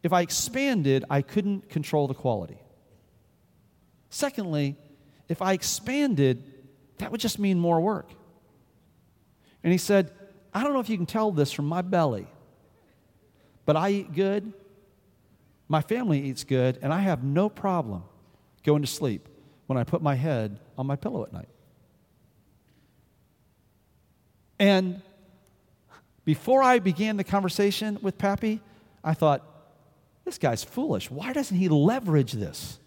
if 0.02 0.14
I 0.14 0.22
expanded, 0.22 1.04
I 1.10 1.22
couldn't 1.22 1.70
control 1.70 2.08
the 2.08 2.14
quality. 2.14 2.58
Secondly, 4.10 4.78
if 5.28 5.42
I 5.42 5.54
expanded, 5.54 6.44
that 6.98 7.12
would 7.12 7.22
just 7.22 7.38
mean 7.38 7.60
more 7.60 7.82
work. 7.82 8.10
And 9.64 9.72
he 9.72 9.78
said, 9.78 10.12
I 10.54 10.64
don't 10.64 10.74
know 10.74 10.80
if 10.80 10.90
you 10.90 10.98
can 10.98 11.06
tell 11.06 11.32
this 11.32 11.52
from 11.52 11.66
my 11.66 11.82
belly, 11.82 12.28
but 13.66 13.76
I 13.76 13.90
eat 13.90 14.14
good, 14.14 14.54
my 15.70 15.82
family 15.82 16.20
eats 16.22 16.44
good, 16.44 16.80
and 16.82 16.92
I 16.92 17.00
have 17.00 17.24
no 17.24 17.48
problem 17.48 18.04
going 18.64 18.82
to 18.82 18.88
sleep 18.88 19.30
when 19.68 19.78
I 19.78 19.86
put 19.86 20.02
my 20.02 20.16
head 20.16 20.60
on 20.78 20.86
my 20.86 20.98
pillow 20.98 21.24
at 21.24 21.32
night. 21.32 21.48
And 24.60 25.02
Before 26.30 26.62
I 26.62 26.78
began 26.78 27.18
the 27.18 27.24
conversation 27.24 27.98
with 28.04 28.20
Pappy, 28.20 28.62
I 29.04 29.16
thought, 29.16 29.44
this 30.26 30.38
guy's 30.38 30.64
foolish. 30.64 31.10
Why 31.10 31.34
doesn't 31.34 31.58
he 31.58 31.70
leverage 31.70 32.34
this? 32.34 32.78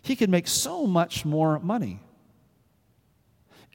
He 0.00 0.16
could 0.16 0.30
make 0.30 0.48
so 0.48 0.86
much 0.86 1.26
more 1.26 1.58
money. 1.58 2.00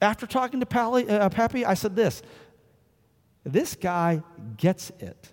After 0.01 0.25
talking 0.25 0.61
to 0.61 0.65
Pally, 0.65 1.07
uh, 1.07 1.29
Pappy, 1.29 1.63
I 1.63 1.75
said 1.75 1.95
this 1.95 2.23
this 3.43 3.75
guy 3.75 4.23
gets 4.57 4.89
it. 4.97 5.31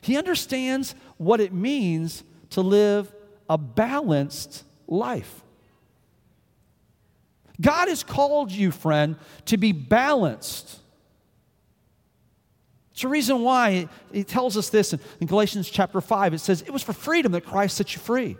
He 0.00 0.16
understands 0.16 0.94
what 1.16 1.40
it 1.40 1.52
means 1.52 2.24
to 2.50 2.60
live 2.60 3.12
a 3.48 3.58
balanced 3.58 4.64
life. 4.86 5.42
God 7.60 7.88
has 7.88 8.02
called 8.02 8.52
you, 8.52 8.70
friend, 8.70 9.16
to 9.46 9.56
be 9.56 9.72
balanced. 9.72 10.80
It's 12.92 13.04
a 13.04 13.08
reason 13.08 13.42
why 13.42 13.88
he 14.12 14.24
tells 14.24 14.56
us 14.56 14.68
this 14.70 14.92
in, 14.92 15.00
in 15.20 15.26
Galatians 15.26 15.68
chapter 15.70 16.00
5. 16.00 16.34
It 16.34 16.38
says, 16.38 16.62
It 16.62 16.70
was 16.70 16.82
for 16.82 16.92
freedom 16.92 17.32
that 17.32 17.44
Christ 17.44 17.76
set 17.76 17.94
you 17.94 18.00
free. 18.00 18.36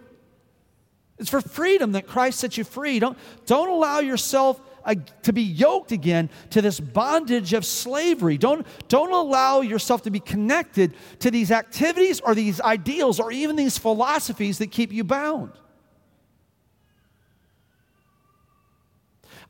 It's 1.18 1.30
for 1.30 1.40
freedom 1.40 1.92
that 1.92 2.06
Christ 2.06 2.40
set 2.40 2.58
you 2.58 2.64
free. 2.64 2.98
Don't, 2.98 3.18
don't 3.46 3.68
allow 3.68 4.00
yourself 4.00 4.60
to 5.22 5.32
be 5.32 5.42
yoked 5.42 5.92
again 5.92 6.30
to 6.50 6.62
this 6.62 6.78
bondage 6.80 7.52
of 7.52 7.64
slavery. 7.64 8.38
Don't, 8.38 8.66
don't 8.88 9.12
allow 9.12 9.60
yourself 9.60 10.02
to 10.02 10.10
be 10.10 10.20
connected 10.20 10.94
to 11.20 11.30
these 11.30 11.50
activities 11.50 12.20
or 12.20 12.34
these 12.34 12.60
ideals 12.60 13.18
or 13.20 13.32
even 13.32 13.56
these 13.56 13.78
philosophies 13.78 14.58
that 14.58 14.70
keep 14.70 14.92
you 14.92 15.04
bound. 15.04 15.52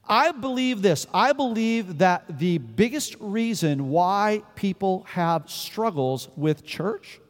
I 0.09 0.31
believe 0.31 0.83
this. 0.83 1.07
I 1.13 1.33
believe 1.33 1.99
that 1.99 2.39
the 2.39 2.59
biggest 2.59 3.17
reason 3.19 3.91
why 3.91 4.43
people 4.55 5.05
have 5.09 5.51
struggles 5.51 6.29
with 6.37 6.65
church 6.65 7.21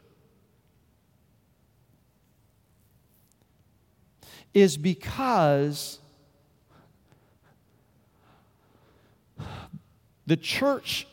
is 4.53 4.77
because 4.77 5.99
the 10.27 10.37
church 10.37 11.07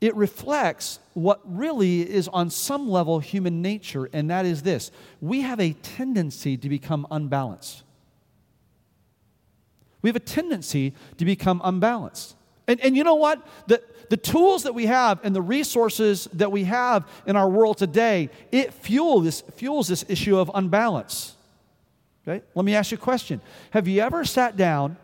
it 0.00 0.14
reflects 0.14 1.00
what 1.14 1.40
really 1.44 2.08
is 2.08 2.28
on 2.28 2.50
some 2.50 2.88
level 2.88 3.18
human 3.18 3.62
nature 3.62 4.08
and 4.12 4.30
that 4.30 4.46
is 4.46 4.62
this. 4.62 4.90
We 5.20 5.40
have 5.40 5.58
a 5.58 5.72
tendency 5.72 6.56
to 6.56 6.68
become 6.68 7.06
unbalanced. 7.10 7.82
We 10.00 10.08
have 10.08 10.16
a 10.16 10.20
tendency 10.20 10.94
to 11.16 11.24
become 11.24 11.60
unbalanced. 11.64 12.36
And, 12.68 12.80
and 12.80 12.96
you 12.96 13.02
know 13.02 13.16
what? 13.16 13.44
The, 13.66 13.82
the 14.10 14.16
tools 14.16 14.62
that 14.62 14.74
we 14.74 14.86
have 14.86 15.18
and 15.24 15.34
the 15.34 15.42
resources 15.42 16.28
that 16.34 16.52
we 16.52 16.64
have 16.64 17.08
in 17.26 17.34
our 17.34 17.48
world 17.48 17.78
today 17.78 18.30
it 18.52 18.72
fuel 18.72 19.20
this, 19.20 19.42
fuels 19.56 19.88
this 19.88 20.04
issue 20.08 20.38
of 20.38 20.48
unbalance. 20.54 21.34
Okay? 22.26 22.44
Let 22.54 22.64
me 22.64 22.76
ask 22.76 22.92
you 22.92 22.98
a 22.98 23.00
question. 23.00 23.40
Have 23.70 23.88
you 23.88 24.00
ever 24.00 24.24
sat 24.24 24.56
down 24.56 24.96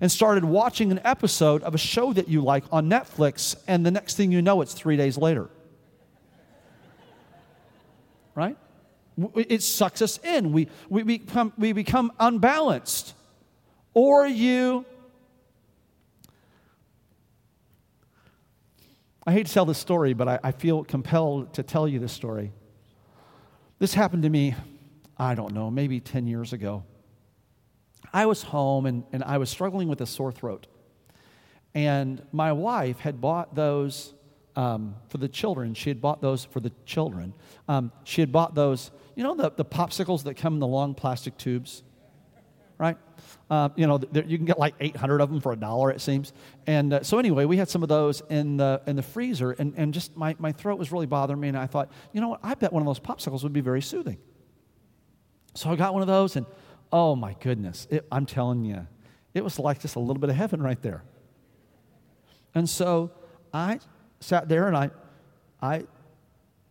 and 0.00 0.10
started 0.10 0.44
watching 0.44 0.90
an 0.90 1.00
episode 1.04 1.62
of 1.62 1.74
a 1.74 1.78
show 1.78 2.12
that 2.12 2.28
you 2.28 2.40
like 2.42 2.64
on 2.70 2.88
Netflix, 2.88 3.56
and 3.66 3.84
the 3.84 3.90
next 3.90 4.16
thing 4.16 4.32
you 4.32 4.42
know, 4.42 4.60
it's 4.60 4.72
three 4.72 4.96
days 4.96 5.16
later. 5.16 5.48
Right? 8.34 8.56
It 9.34 9.62
sucks 9.62 10.02
us 10.02 10.18
in. 10.18 10.52
We, 10.52 10.68
we, 10.90 11.02
become, 11.02 11.52
we 11.56 11.72
become 11.72 12.12
unbalanced. 12.20 13.14
Or 13.94 14.26
you, 14.26 14.84
I 19.26 19.32
hate 19.32 19.46
to 19.46 19.52
tell 19.52 19.64
this 19.64 19.78
story, 19.78 20.12
but 20.12 20.28
I, 20.28 20.38
I 20.44 20.52
feel 20.52 20.84
compelled 20.84 21.54
to 21.54 21.62
tell 21.62 21.88
you 21.88 21.98
this 21.98 22.12
story. 22.12 22.52
This 23.78 23.94
happened 23.94 24.22
to 24.24 24.28
me, 24.28 24.54
I 25.18 25.34
don't 25.34 25.54
know, 25.54 25.70
maybe 25.70 25.98
10 25.98 26.26
years 26.26 26.52
ago. 26.52 26.84
I 28.16 28.24
was 28.24 28.44
home 28.44 28.86
and, 28.86 29.04
and 29.12 29.22
I 29.22 29.36
was 29.36 29.50
struggling 29.50 29.88
with 29.88 30.00
a 30.00 30.06
sore 30.06 30.32
throat. 30.32 30.66
And 31.74 32.22
my 32.32 32.50
wife 32.50 32.98
had 33.00 33.20
bought 33.20 33.54
those 33.54 34.14
um, 34.56 34.94
for 35.10 35.18
the 35.18 35.28
children. 35.28 35.74
She 35.74 35.90
had 35.90 36.00
bought 36.00 36.22
those 36.22 36.42
for 36.42 36.60
the 36.60 36.72
children. 36.86 37.34
Um, 37.68 37.92
she 38.04 38.22
had 38.22 38.32
bought 38.32 38.54
those, 38.54 38.90
you 39.16 39.22
know, 39.22 39.34
the, 39.34 39.52
the 39.54 39.66
popsicles 39.66 40.22
that 40.22 40.38
come 40.38 40.54
in 40.54 40.60
the 40.60 40.66
long 40.66 40.94
plastic 40.94 41.36
tubes, 41.36 41.82
right? 42.78 42.96
Uh, 43.50 43.68
you 43.76 43.86
know, 43.86 44.00
you 44.14 44.38
can 44.38 44.46
get 44.46 44.58
like 44.58 44.76
800 44.80 45.20
of 45.20 45.28
them 45.28 45.42
for 45.42 45.52
a 45.52 45.56
dollar, 45.56 45.90
it 45.90 46.00
seems. 46.00 46.32
And 46.66 46.94
uh, 46.94 47.02
so, 47.02 47.18
anyway, 47.18 47.44
we 47.44 47.58
had 47.58 47.68
some 47.68 47.82
of 47.82 47.90
those 47.90 48.22
in 48.30 48.56
the, 48.56 48.80
in 48.86 48.96
the 48.96 49.02
freezer, 49.02 49.50
and, 49.50 49.74
and 49.76 49.92
just 49.92 50.16
my, 50.16 50.34
my 50.38 50.52
throat 50.52 50.78
was 50.78 50.90
really 50.90 51.04
bothering 51.04 51.38
me. 51.38 51.48
And 51.48 51.58
I 51.58 51.66
thought, 51.66 51.92
you 52.14 52.22
know 52.22 52.28
what? 52.28 52.40
I 52.42 52.54
bet 52.54 52.72
one 52.72 52.80
of 52.80 52.86
those 52.86 52.98
popsicles 52.98 53.42
would 53.42 53.52
be 53.52 53.60
very 53.60 53.82
soothing. 53.82 54.16
So, 55.52 55.68
I 55.70 55.76
got 55.76 55.92
one 55.92 56.00
of 56.00 56.08
those, 56.08 56.36
and 56.36 56.46
Oh 56.92 57.16
my 57.16 57.34
goodness. 57.40 57.86
It, 57.90 58.06
I'm 58.10 58.26
telling 58.26 58.64
you, 58.64 58.86
it 59.34 59.44
was 59.44 59.58
like 59.58 59.80
just 59.80 59.96
a 59.96 60.00
little 60.00 60.20
bit 60.20 60.30
of 60.30 60.36
heaven 60.36 60.62
right 60.62 60.80
there. 60.82 61.02
And 62.54 62.68
so 62.68 63.10
I 63.52 63.80
sat 64.20 64.48
there 64.48 64.66
and 64.66 64.76
I, 64.76 64.90
I 65.60 65.84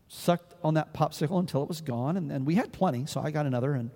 sucked 0.08 0.56
on 0.64 0.76
that 0.76 0.94
popsicle 0.94 1.40
until 1.40 1.62
it 1.62 1.68
was 1.68 1.82
gone. 1.82 2.18
And, 2.18 2.32
and 2.32 2.46
we 2.46 2.56
had 2.56 2.72
plenty, 2.72 3.06
so 3.06 3.22
I 3.22 3.32
got 3.32 3.46
another 3.46 3.74
and, 3.74 3.92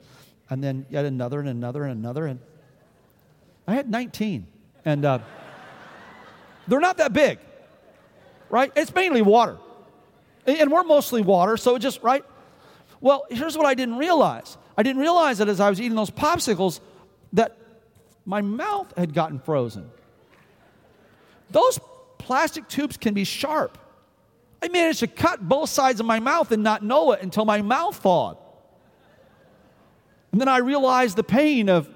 and 0.50 0.64
then 0.64 0.86
yet 0.90 1.06
another 1.06 1.40
and 1.40 1.50
another 1.50 1.84
and 1.84 1.98
another. 1.98 2.26
And 2.26 2.40
I 3.68 3.76
had 3.76 3.90
19. 3.90 4.46
And 4.86 5.06
uh, 5.06 5.20
they're 6.68 6.80
not 6.80 6.98
that 6.98 7.14
big, 7.14 7.40
right? 8.50 8.72
It's 8.76 8.94
mainly 8.94 9.22
water. 9.22 9.58
And 10.46 10.72
we're 10.72 10.84
mostly 10.84 11.22
water, 11.22 11.58
so 11.58 11.78
just, 11.78 12.02
right? 12.02 12.24
Well, 13.02 13.26
here's 13.30 13.58
what 13.58 13.66
I 13.66 13.74
didn't 13.74 13.98
realize 13.98 14.58
I 14.80 14.82
didn't 14.82 15.02
realize 15.02 15.40
that 15.40 15.50
as 15.50 15.60
I 15.60 15.70
was 15.70 15.82
eating 15.82 15.98
those 15.98 16.10
popsicles, 16.10 16.80
that 17.34 17.58
my 18.26 18.42
mouth 18.42 18.94
had 18.96 19.14
gotten 19.14 19.38
frozen. 19.38 19.92
Those 21.52 21.82
plastic 22.18 22.66
tubes 22.70 22.96
can 22.96 23.14
be 23.14 23.26
sharp. 23.26 23.78
I 24.64 24.70
managed 24.70 25.02
to 25.02 25.08
cut 25.08 25.46
both 25.46 25.70
sides 25.70 26.00
of 26.00 26.06
my 26.06 26.22
mouth 26.22 26.54
and 26.54 26.64
not 26.64 26.82
know 26.82 27.12
it 27.12 27.22
until 27.22 27.44
my 27.44 27.62
mouth 27.62 27.98
thawed. 27.98 28.38
And 30.32 30.40
then 30.40 30.48
I 30.48 30.60
realized 30.60 31.18
the 31.18 31.26
pain 31.26 31.68
of, 31.68 31.90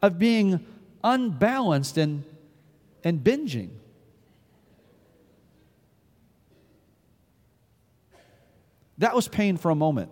of 0.00 0.18
being 0.18 0.64
unbalanced 1.04 1.98
and, 1.98 2.24
and 3.04 3.22
binging. 3.22 3.72
That 8.96 9.14
was 9.14 9.28
pain 9.28 9.58
for 9.58 9.70
a 9.70 9.74
moment. 9.74 10.10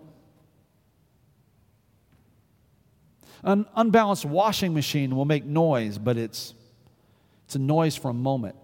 An 3.43 3.65
unbalanced 3.75 4.25
washing 4.25 4.73
machine 4.73 5.15
will 5.15 5.25
make 5.25 5.45
noise, 5.45 5.97
but 5.97 6.17
it's, 6.17 6.53
it's 7.45 7.55
a 7.55 7.59
noise 7.59 7.95
for 7.95 8.09
a 8.09 8.13
moment. 8.13 8.55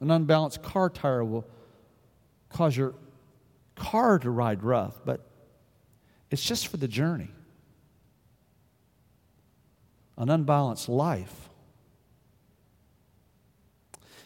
An 0.00 0.10
unbalanced 0.10 0.62
car 0.62 0.90
tire 0.90 1.24
will 1.24 1.46
cause 2.48 2.76
your 2.76 2.94
car 3.76 4.18
to 4.18 4.30
ride 4.30 4.64
rough, 4.64 5.00
but 5.04 5.20
it's 6.30 6.42
just 6.42 6.66
for 6.66 6.76
the 6.76 6.88
journey. 6.88 7.30
An 10.18 10.28
unbalanced 10.28 10.88
life. 10.88 11.48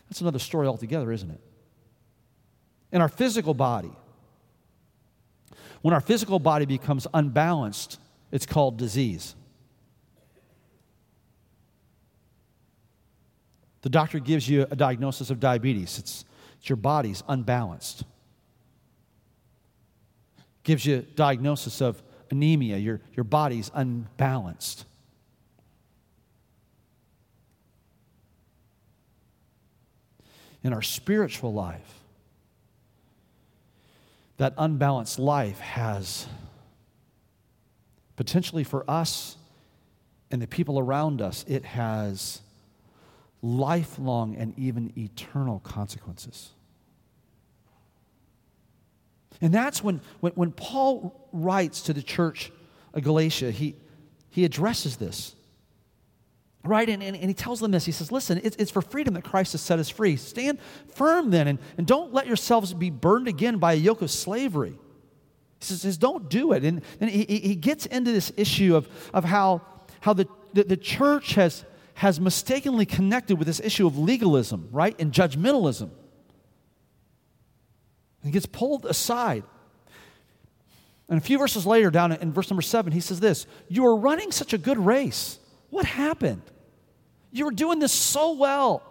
That's 0.09 0.21
another 0.23 0.39
story 0.39 0.67
altogether, 0.67 1.13
isn't 1.13 1.31
it? 1.31 1.41
In 2.93 3.03
our 3.03 3.09
physical 3.09 3.53
body, 3.53 3.93
when 5.83 5.93
our 5.93 6.01
physical 6.01 6.39
body 6.39 6.65
becomes 6.65 7.07
unbalanced, 7.13 8.01
it's 8.31 8.47
called 8.47 8.77
disease. 8.77 9.35
The 13.83 13.91
doctor 13.91 14.19
gives 14.19 14.49
you 14.49 14.67
a 14.69 14.75
diagnosis 14.75 15.31
of 15.31 15.39
diabetes. 15.39 15.99
It's, 15.99 16.25
it's 16.59 16.69
your 16.69 16.77
body's 16.77 17.23
unbalanced. 17.29 18.05
Gives 20.65 20.85
you 20.85 20.97
a 20.97 21.03
diagnosis 21.03 21.81
of 21.81 22.03
anemia. 22.31 22.79
Your, 22.79 23.01
your 23.15 23.23
body's 23.23 23.71
unbalanced. 23.75 24.87
In 30.65 30.73
our 30.73 30.83
spiritual 30.83 31.53
life, 31.53 32.01
that 34.39 34.53
unbalanced 34.59 35.21
life 35.21 35.61
has 35.61 36.27
potentially 38.17 38.65
for 38.65 38.89
us 38.91 39.37
and 40.31 40.43
the 40.43 40.47
people 40.47 40.79
around 40.79 41.23
us, 41.23 41.45
it 41.47 41.65
has 41.65 42.41
lifelong 43.43 44.35
and 44.37 44.59
even 44.59 44.93
eternal 44.97 45.61
consequences. 45.61 46.51
And 49.41 49.53
that's 49.53 49.85
when, 49.85 50.01
when, 50.21 50.33
when 50.33 50.51
Paul 50.51 51.29
writes 51.33 51.83
to 51.83 51.93
the 51.93 52.03
church 52.03 52.51
of 52.95 53.05
Galatia, 53.05 53.51
he, 53.51 53.77
he 54.31 54.45
addresses 54.45 54.97
this. 54.97 55.35
Right? 56.65 56.89
And, 56.89 57.03
and, 57.03 57.15
and, 57.15 57.27
he 57.27 57.35
tells 57.35 57.61
them 57.61 57.71
this. 57.71 57.85
He 57.85 57.93
says, 57.93 58.11
Listen, 58.11 58.41
it's, 58.43 58.57
it's 58.57 58.73
for 58.73 58.83
freedom 58.83 59.15
that 59.15 59.23
Christ 59.23 59.53
has 59.53 59.61
set 59.61 59.79
us 59.79 59.89
free. 59.89 60.17
Stand 60.17 60.59
firm 60.89 61.31
then, 61.31 61.47
and, 61.47 61.59
and 61.79 61.87
don't 61.87 62.13
let 62.13 62.27
yourselves 62.27 62.75
be 62.75 62.91
burned 62.91 63.29
again 63.29 63.59
by 63.59 63.75
a 63.75 63.77
yoke 63.77 64.03
of 64.03 64.11
slavery. 64.11 64.77
He 65.67 65.75
says, 65.75 65.83
says 65.83 65.99
Don't 65.99 66.29
do 66.29 66.53
it. 66.53 66.65
And 66.65 66.83
then 66.99 67.09
he, 67.09 67.25
he 67.25 67.55
gets 67.55 67.87
into 67.87 68.13
this 68.13 68.33
issue 68.37 68.77
of, 68.77 68.89
of 69.13 69.25
how, 69.25 69.63
how 70.01 70.13
the, 70.13 70.29
the, 70.53 70.65
the 70.65 70.77
church 70.77 71.35
has, 71.35 71.65
has 71.95 72.21
mistakenly 72.21 72.87
connected 72.87 73.37
with 73.37 73.47
this 73.47 73.61
issue 73.61 73.87
of 73.87 73.99
legalism, 73.99 74.69
right? 74.71 74.95
And 75.01 75.13
judgmentalism. 75.13 75.91
He 78.23 78.31
gets 78.31 78.47
pulled 78.47 78.87
aside. 78.87 79.45
And 81.09 81.19
a 81.19 81.21
few 81.21 81.39
verses 81.39 81.65
later, 81.67 81.91
down 81.91 82.13
in 82.13 82.33
verse 82.33 82.51
number 82.51 82.63
seven, 82.63 82.93
he 82.93 83.01
says 83.01 83.21
this 83.21 83.47
You 83.69 83.87
are 83.87 83.97
running 83.97 84.33
such 84.33 84.53
a 84.53 84.59
good 84.59 84.79
race. 84.79 85.39
What 85.71 85.87
happened? 85.87 86.43
You 87.33 87.45
were 87.45 87.51
doing 87.51 87.79
this 87.79 87.93
so 87.93 88.33
well. 88.33 88.83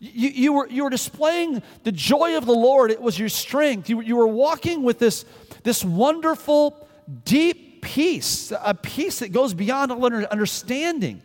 You, 0.00 0.28
you, 0.28 0.52
were, 0.52 0.68
you 0.68 0.84
were 0.84 0.90
displaying 0.90 1.62
the 1.84 1.92
joy 1.92 2.36
of 2.36 2.46
the 2.46 2.54
Lord. 2.54 2.90
It 2.90 3.00
was 3.00 3.18
your 3.18 3.28
strength. 3.28 3.88
You, 3.88 4.00
you 4.00 4.16
were 4.16 4.26
walking 4.26 4.82
with 4.82 4.98
this, 4.98 5.24
this 5.62 5.84
wonderful, 5.84 6.88
deep 7.24 7.82
peace, 7.82 8.52
a 8.62 8.74
peace 8.74 9.18
that 9.18 9.32
goes 9.32 9.54
beyond 9.54 9.92
all 9.92 10.04
understanding. 10.04 11.22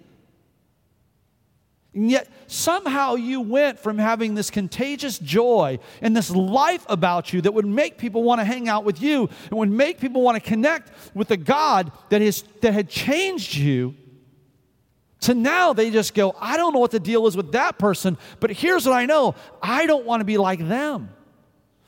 And 1.93 2.11
yet, 2.11 2.27
somehow 2.45 3.15
you 3.15 3.41
went 3.41 3.79
from 3.79 3.97
having 3.97 4.35
this 4.35 4.51
contagious 4.51 5.17
joy 5.17 5.79
and 6.01 6.15
this 6.15 6.29
life 6.29 6.85
about 6.89 7.33
you 7.33 7.41
that 7.41 7.53
would 7.53 7.65
make 7.65 7.97
people 7.97 8.21
want 8.21 8.39
to 8.39 8.45
hang 8.45 8.69
out 8.69 8.83
with 8.83 9.01
you 9.01 9.29
and 9.49 9.57
would 9.57 9.71
make 9.71 9.99
people 9.99 10.21
want 10.21 10.35
to 10.35 10.47
connect 10.47 10.91
with 11.15 11.27
the 11.29 11.37
God 11.37 11.91
that, 12.09 12.21
is, 12.21 12.43
that 12.61 12.73
had 12.73 12.87
changed 12.87 13.55
you 13.55 13.95
to 15.21 15.33
now 15.33 15.73
they 15.73 15.89
just 15.89 16.13
go, 16.13 16.35
I 16.39 16.57
don't 16.57 16.73
know 16.73 16.79
what 16.79 16.91
the 16.91 16.99
deal 16.99 17.27
is 17.27 17.35
with 17.35 17.53
that 17.53 17.79
person, 17.79 18.17
but 18.39 18.51
here's 18.51 18.85
what 18.85 18.95
I 18.95 19.05
know 19.05 19.35
I 19.61 19.85
don't 19.85 20.05
want 20.05 20.21
to 20.21 20.25
be 20.25 20.37
like 20.37 20.67
them. 20.67 21.09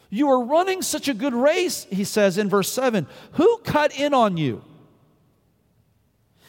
You 0.09 0.29
are 0.29 0.43
running 0.43 0.81
such 0.81 1.07
a 1.07 1.13
good 1.13 1.35
race, 1.35 1.85
he 1.89 2.03
says 2.03 2.37
in 2.37 2.49
verse 2.49 2.71
7. 2.71 3.05
Who 3.33 3.57
cut 3.59 3.97
in 3.97 4.13
on 4.13 4.37
you 4.37 4.63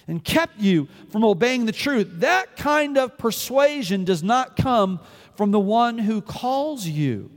and 0.08 0.24
kept 0.24 0.58
you 0.58 0.88
from 1.10 1.24
obeying 1.24 1.66
the 1.66 1.72
truth? 1.72 2.08
That 2.20 2.56
kind 2.56 2.96
of 2.96 3.18
persuasion 3.18 4.04
does 4.04 4.22
not 4.22 4.56
come 4.56 5.00
from 5.36 5.50
the 5.50 5.60
one 5.60 5.98
who 5.98 6.22
calls 6.22 6.86
you. 6.86 7.30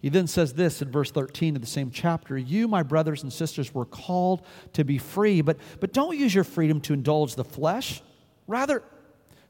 He 0.00 0.08
then 0.08 0.26
says 0.26 0.54
this 0.54 0.80
in 0.80 0.90
verse 0.90 1.10
13 1.10 1.56
of 1.56 1.60
the 1.60 1.68
same 1.68 1.90
chapter 1.90 2.36
You, 2.36 2.66
my 2.68 2.82
brothers 2.82 3.22
and 3.22 3.32
sisters, 3.32 3.74
were 3.74 3.84
called 3.84 4.42
to 4.72 4.84
be 4.84 4.98
free, 4.98 5.42
but, 5.42 5.58
but 5.78 5.92
don't 5.92 6.16
use 6.16 6.34
your 6.34 6.44
freedom 6.44 6.80
to 6.82 6.94
indulge 6.94 7.34
the 7.34 7.44
flesh. 7.44 8.02
Rather, 8.46 8.82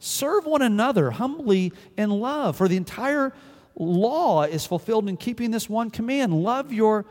serve 0.01 0.47
one 0.47 0.63
another 0.63 1.13
humbly 1.13 1.73
in 1.97 2.11
love. 2.11 2.57
For 2.57 2.67
the 2.67 2.77
entire 2.77 3.33
law 3.77 4.43
is 4.43 4.67
fulfilled 4.67 5.09
in 5.09 5.17
keeping 5.17 5.53
this 5.53 5.69
one 5.69 5.91
command 5.91 6.35
love 6.35 6.73
your 6.73 7.07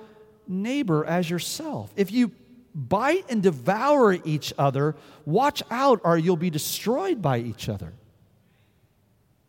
neighbor 0.48 1.06
as 1.06 1.30
yourself. 1.30 1.94
If 1.96 2.12
you 2.12 2.32
bite 2.76 3.26
and 3.30 3.42
devour 3.42 4.14
each 4.26 4.54
other, 4.58 4.96
watch 5.26 5.64
out 5.72 6.02
or 6.04 6.18
you'll 6.18 6.36
be 6.36 6.50
destroyed 6.50 7.22
by 7.22 7.40
each 7.40 7.70
other. 7.70 7.94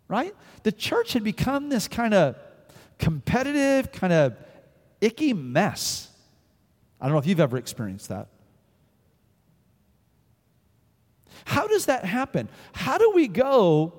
Right? 0.06 0.34
The 0.62 0.72
church 0.72 1.12
had 1.12 1.24
become 1.24 1.68
this 1.68 1.88
kind 1.88 2.14
of 2.14 2.36
competitive, 3.00 3.90
kind 3.90 4.12
of 4.12 4.36
icky 5.00 5.32
mess. 5.32 6.08
I 7.00 7.06
don't 7.06 7.14
know 7.14 7.18
if 7.18 7.26
you've 7.26 7.40
ever 7.40 7.56
experienced 7.56 8.10
that. 8.10 8.28
How 11.46 11.66
does 11.66 11.86
that 11.86 12.04
happen? 12.04 12.48
How 12.72 12.98
do 12.98 13.12
we 13.14 13.26
go 13.26 13.94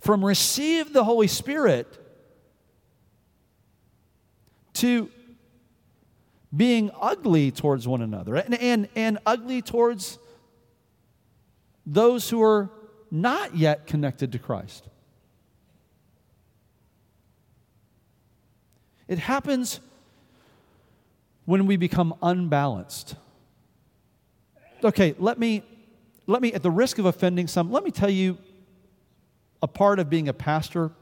from 0.00 0.24
receive 0.24 0.92
the 0.92 1.04
Holy 1.04 1.28
Spirit 1.28 1.96
to 4.74 5.10
being 6.54 6.90
ugly 7.00 7.52
towards 7.52 7.86
one 7.86 8.02
another 8.02 8.34
and, 8.34 8.54
and, 8.54 8.88
and 8.96 9.18
ugly 9.24 9.62
towards 9.62 10.18
those 11.86 12.28
who 12.28 12.42
are 12.42 12.70
not 13.10 13.56
yet 13.56 13.86
connected 13.86 14.32
to 14.32 14.38
Christ? 14.38 14.89
It 19.10 19.18
happens 19.18 19.80
when 21.44 21.66
we 21.66 21.76
become 21.76 22.14
unbalanced. 22.22 23.16
Okay, 24.84 25.16
let 25.18 25.36
me, 25.36 25.64
let 26.28 26.40
me, 26.40 26.52
at 26.52 26.62
the 26.62 26.70
risk 26.70 26.98
of 26.98 27.06
offending 27.06 27.48
some, 27.48 27.72
let 27.72 27.82
me 27.82 27.90
tell 27.90 28.08
you 28.08 28.38
a 29.62 29.66
part 29.66 29.98
of 29.98 30.08
being 30.08 30.28
a 30.28 30.32
pastor. 30.32 30.92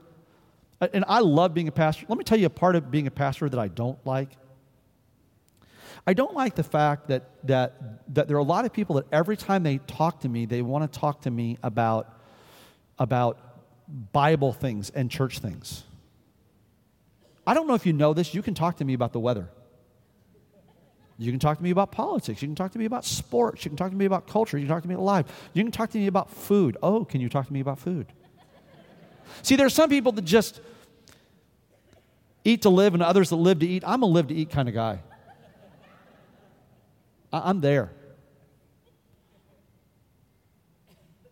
And 0.80 1.04
I 1.06 1.20
love 1.20 1.52
being 1.52 1.68
a 1.68 1.72
pastor. 1.72 2.06
Let 2.08 2.16
me 2.16 2.24
tell 2.24 2.38
you 2.38 2.46
a 2.46 2.50
part 2.50 2.76
of 2.76 2.90
being 2.90 3.06
a 3.06 3.10
pastor 3.10 3.46
that 3.46 3.60
I 3.60 3.68
don't 3.68 3.98
like. 4.06 4.30
I 6.06 6.14
don't 6.14 6.32
like 6.32 6.54
the 6.54 6.62
fact 6.62 7.08
that, 7.08 7.28
that, 7.46 8.14
that 8.14 8.26
there 8.26 8.38
are 8.38 8.40
a 8.40 8.42
lot 8.42 8.64
of 8.64 8.72
people 8.72 8.96
that 8.96 9.04
every 9.12 9.36
time 9.36 9.64
they 9.64 9.78
talk 9.86 10.20
to 10.20 10.30
me, 10.30 10.46
they 10.46 10.62
want 10.62 10.90
to 10.90 10.98
talk 10.98 11.20
to 11.22 11.30
me 11.30 11.58
about, 11.62 12.08
about 12.98 13.38
Bible 14.12 14.54
things 14.54 14.88
and 14.88 15.10
church 15.10 15.40
things. 15.40 15.84
I 17.48 17.54
don't 17.54 17.66
know 17.66 17.72
if 17.72 17.86
you 17.86 17.94
know 17.94 18.12
this, 18.12 18.34
you 18.34 18.42
can 18.42 18.52
talk 18.52 18.76
to 18.76 18.84
me 18.84 18.92
about 18.92 19.14
the 19.14 19.20
weather. 19.20 19.48
You 21.16 21.32
can 21.32 21.40
talk 21.40 21.56
to 21.56 21.64
me 21.64 21.70
about 21.70 21.90
politics. 21.90 22.42
You 22.42 22.48
can 22.48 22.54
talk 22.54 22.72
to 22.72 22.78
me 22.78 22.84
about 22.84 23.06
sports. 23.06 23.64
You 23.64 23.70
can 23.70 23.78
talk 23.78 23.90
to 23.90 23.96
me 23.96 24.04
about 24.04 24.28
culture. 24.28 24.58
You 24.58 24.66
can 24.66 24.74
talk 24.74 24.82
to 24.82 24.88
me 24.88 24.94
about 24.94 25.04
life. 25.04 25.48
You 25.54 25.62
can 25.62 25.72
talk 25.72 25.88
to 25.92 25.98
me 25.98 26.08
about 26.08 26.30
food. 26.30 26.76
Oh, 26.82 27.06
can 27.06 27.22
you 27.22 27.30
talk 27.30 27.46
to 27.46 27.52
me 27.54 27.60
about 27.60 27.78
food? 27.78 28.06
See, 29.40 29.56
there 29.56 29.64
are 29.64 29.70
some 29.70 29.88
people 29.88 30.12
that 30.12 30.26
just 30.26 30.60
eat 32.44 32.60
to 32.62 32.68
live 32.68 32.92
and 32.92 33.02
others 33.02 33.30
that 33.30 33.36
live 33.36 33.60
to 33.60 33.66
eat. 33.66 33.82
I'm 33.86 34.02
a 34.02 34.06
live 34.06 34.26
to 34.26 34.34
eat 34.34 34.50
kind 34.50 34.68
of 34.68 34.74
guy. 34.74 34.98
I'm 37.32 37.62
there. 37.62 37.92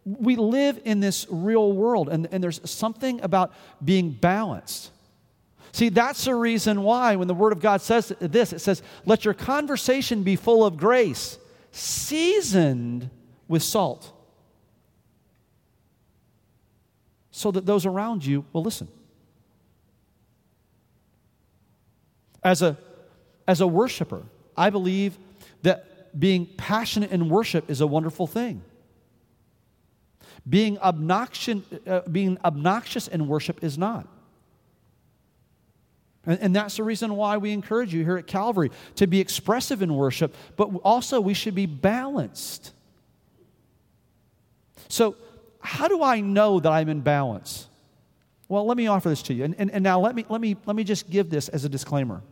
We 0.06 0.36
live 0.36 0.80
in 0.86 1.00
this 1.00 1.26
real 1.28 1.74
world, 1.74 2.08
and, 2.08 2.26
and 2.32 2.42
there's 2.42 2.62
something 2.70 3.20
about 3.20 3.52
being 3.84 4.12
balanced. 4.12 4.92
See, 5.76 5.90
that's 5.90 6.24
the 6.24 6.34
reason 6.34 6.84
why 6.84 7.16
when 7.16 7.28
the 7.28 7.34
Word 7.34 7.52
of 7.52 7.60
God 7.60 7.82
says 7.82 8.10
this, 8.18 8.54
it 8.54 8.60
says, 8.60 8.80
Let 9.04 9.26
your 9.26 9.34
conversation 9.34 10.22
be 10.22 10.34
full 10.34 10.64
of 10.64 10.78
grace, 10.78 11.38
seasoned 11.70 13.10
with 13.46 13.62
salt, 13.62 14.10
so 17.30 17.50
that 17.50 17.66
those 17.66 17.84
around 17.84 18.24
you 18.24 18.46
will 18.54 18.62
listen. 18.62 18.88
As 22.42 22.62
a, 22.62 22.78
as 23.46 23.60
a 23.60 23.66
worshiper, 23.66 24.22
I 24.56 24.70
believe 24.70 25.18
that 25.60 26.18
being 26.18 26.46
passionate 26.56 27.10
in 27.10 27.28
worship 27.28 27.68
is 27.68 27.82
a 27.82 27.86
wonderful 27.86 28.26
thing. 28.26 28.62
Being 30.48 30.78
obnoxious, 30.78 31.60
uh, 31.86 32.00
being 32.10 32.38
obnoxious 32.42 33.08
in 33.08 33.28
worship 33.28 33.62
is 33.62 33.76
not. 33.76 34.08
And, 36.26 36.38
and 36.40 36.56
that's 36.56 36.76
the 36.76 36.82
reason 36.82 37.16
why 37.16 37.36
we 37.36 37.52
encourage 37.52 37.94
you 37.94 38.04
here 38.04 38.18
at 38.18 38.26
Calvary 38.26 38.70
to 38.96 39.06
be 39.06 39.20
expressive 39.20 39.80
in 39.82 39.94
worship, 39.94 40.34
but 40.56 40.66
also 40.82 41.20
we 41.20 41.34
should 41.34 41.54
be 41.54 41.66
balanced. 41.66 42.72
So, 44.88 45.16
how 45.60 45.88
do 45.88 46.02
I 46.02 46.20
know 46.20 46.60
that 46.60 46.70
I'm 46.70 46.88
in 46.88 47.00
balance? 47.00 47.68
Well, 48.48 48.64
let 48.66 48.76
me 48.76 48.86
offer 48.86 49.08
this 49.08 49.22
to 49.22 49.34
you. 49.34 49.44
And, 49.44 49.54
and, 49.58 49.70
and 49.70 49.82
now 49.82 49.98
let 49.98 50.14
me, 50.14 50.24
let, 50.28 50.40
me, 50.40 50.56
let 50.64 50.76
me 50.76 50.84
just 50.84 51.10
give 51.10 51.30
this 51.30 51.48
as 51.48 51.64
a 51.64 51.68
disclaimer. 51.68 52.22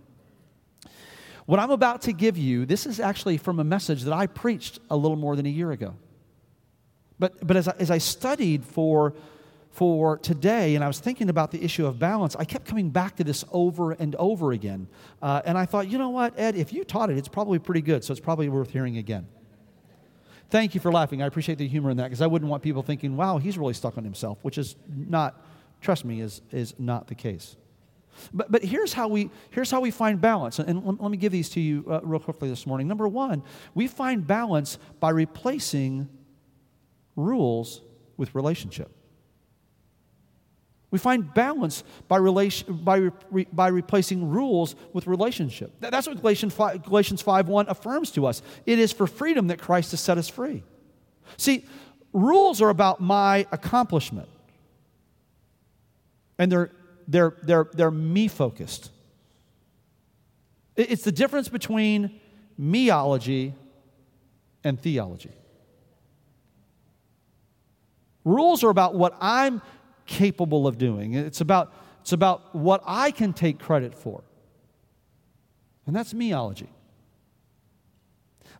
What 1.47 1.59
I'm 1.59 1.71
about 1.71 2.03
to 2.03 2.13
give 2.13 2.39
you, 2.39 2.65
this 2.65 2.87
is 2.87 3.01
actually 3.01 3.37
from 3.37 3.59
a 3.59 3.65
message 3.65 4.03
that 4.03 4.15
I 4.15 4.27
preached 4.27 4.79
a 4.89 4.97
little 4.97 5.17
more 5.17 5.37
than 5.37 5.47
a 5.47 5.51
year 5.51 5.73
ago. 5.73 5.95
But, 7.19 7.47
but 7.47 7.57
as, 7.57 7.69
I, 7.69 7.75
as 7.79 7.91
I 7.91 7.99
studied 7.99 8.65
for 8.65 9.15
for 9.75 10.19
today, 10.19 10.77
and 10.77 10.85
I 10.85 10.87
was 10.87 11.01
thinking 11.01 11.29
about 11.29 11.51
the 11.51 11.63
issue 11.65 11.85
of 11.85 11.99
balance, 11.99 12.37
I 12.37 12.45
kept 12.45 12.65
coming 12.65 12.91
back 12.91 13.17
to 13.17 13.25
this 13.25 13.45
over 13.51 13.91
and 13.91 14.15
over 14.15 14.53
again. 14.53 14.87
Uh, 15.21 15.43
and 15.45 15.59
I 15.59 15.67
thought, 15.67 15.89
you 15.89 15.99
know 15.99 16.11
what, 16.11 16.39
Ed, 16.39 16.55
if 16.55 16.73
you 16.73 16.85
taught 16.85 17.11
it, 17.11 17.19
it's 17.19 17.27
probably 17.27 17.59
pretty 17.59 17.81
good, 17.81 18.05
so 18.05 18.13
it's 18.13 18.21
probably 18.21 18.49
worth 18.49 18.71
hearing 18.71 18.99
again. 18.99 19.27
Thank 20.49 20.77
you 20.77 20.81
for 20.81 20.93
laughing. 20.93 21.23
I 21.23 21.27
appreciate 21.27 21.59
the 21.59 21.67
humor 21.67 21.91
in 21.91 21.97
that 21.97 22.05
because 22.05 22.23
I 22.23 22.29
wouldn't 22.29 22.49
want 22.49 22.63
people 22.63 22.85
thinking, 22.85 23.17
wow, 23.17 23.39
he's 23.39 23.59
really 23.59 23.75
stuck 23.75 23.99
on 23.99 24.05
himself, 24.05 24.39
which 24.43 24.59
is 24.59 24.77
not, 24.89 25.45
trust 25.81 26.05
me, 26.05 26.21
is, 26.21 26.41
is 26.53 26.75
not 26.79 27.09
the 27.09 27.17
case. 27.17 27.57
But, 28.33 28.53
but 28.53 28.63
here's, 28.63 28.93
how 28.93 29.09
we, 29.09 29.29
here's 29.51 29.73
how 29.73 29.81
we 29.81 29.91
find 29.91 30.21
balance. 30.21 30.61
And 30.61 30.85
let, 31.01 31.11
me 31.11 31.17
give 31.17 31.33
these 31.33 31.49
to 31.51 31.61
you 31.61 31.85
uh, 31.91 32.01
real 32.05 32.21
quickly 32.21 32.49
this 32.49 32.65
morning. 32.65 32.87
Number 32.87 33.09
one, 33.09 33.43
we 33.75 33.89
find 33.89 34.25
balance 34.25 34.79
by 35.01 35.11
replacing 35.11 36.09
rules 37.17 37.81
with 38.17 38.37
relationship 38.37 38.93
We 40.95 40.99
find 41.01 41.35
balance 41.35 41.83
by, 42.07 42.19
relation, 42.19 42.73
by, 42.73 43.11
re, 43.33 43.49
by 43.53 43.67
replacing 43.67 44.31
rules 44.31 44.77
with 44.93 45.09
relationship. 45.09 45.73
That's 45.81 46.07
what 46.07 46.21
Galatians 46.21 46.55
5, 46.55 46.85
Galatians 46.85 47.21
5 47.21 47.49
1 47.49 47.67
affirms 47.69 48.13
to 48.13 48.27
us. 48.27 48.43
It 48.65 48.79
is 48.79 48.93
for 48.93 49.09
freedom 49.09 49.49
that 49.49 49.59
Christ 49.59 49.91
has 49.91 49.99
set 49.99 50.19
us 50.19 50.29
free. 50.29 50.63
See, 51.37 51.65
rules 52.13 52.63
are 52.63 52.69
about 52.69 53.01
my 53.01 53.45
accomplishment, 53.51 54.29
and 56.39 56.53
they're, 56.53 56.71
they're, 57.09 57.35
they're, 57.43 57.67
they're 57.73 57.91
me 57.91 58.29
focused. 58.29 58.93
It's 60.77 61.03
the 61.03 61.11
difference 61.11 61.49
between 61.49 62.21
meology 62.57 63.55
and 64.63 64.81
theology. 64.81 65.33
Rules 68.25 68.63
are 68.63 68.71
about 68.71 68.95
what 68.95 69.17
I'm 69.21 69.61
capable 70.07 70.67
of 70.67 70.79
doing. 70.79 71.15
It's 71.15 71.41
about, 71.41 71.73
it's 72.01 72.13
about 72.13 72.55
what 72.55 72.83
I 72.87 73.11
can 73.11 73.33
take 73.33 73.59
credit 73.59 73.95
for. 73.95 74.23
And 75.87 75.95
that's 75.95 76.13
meology. 76.13 76.69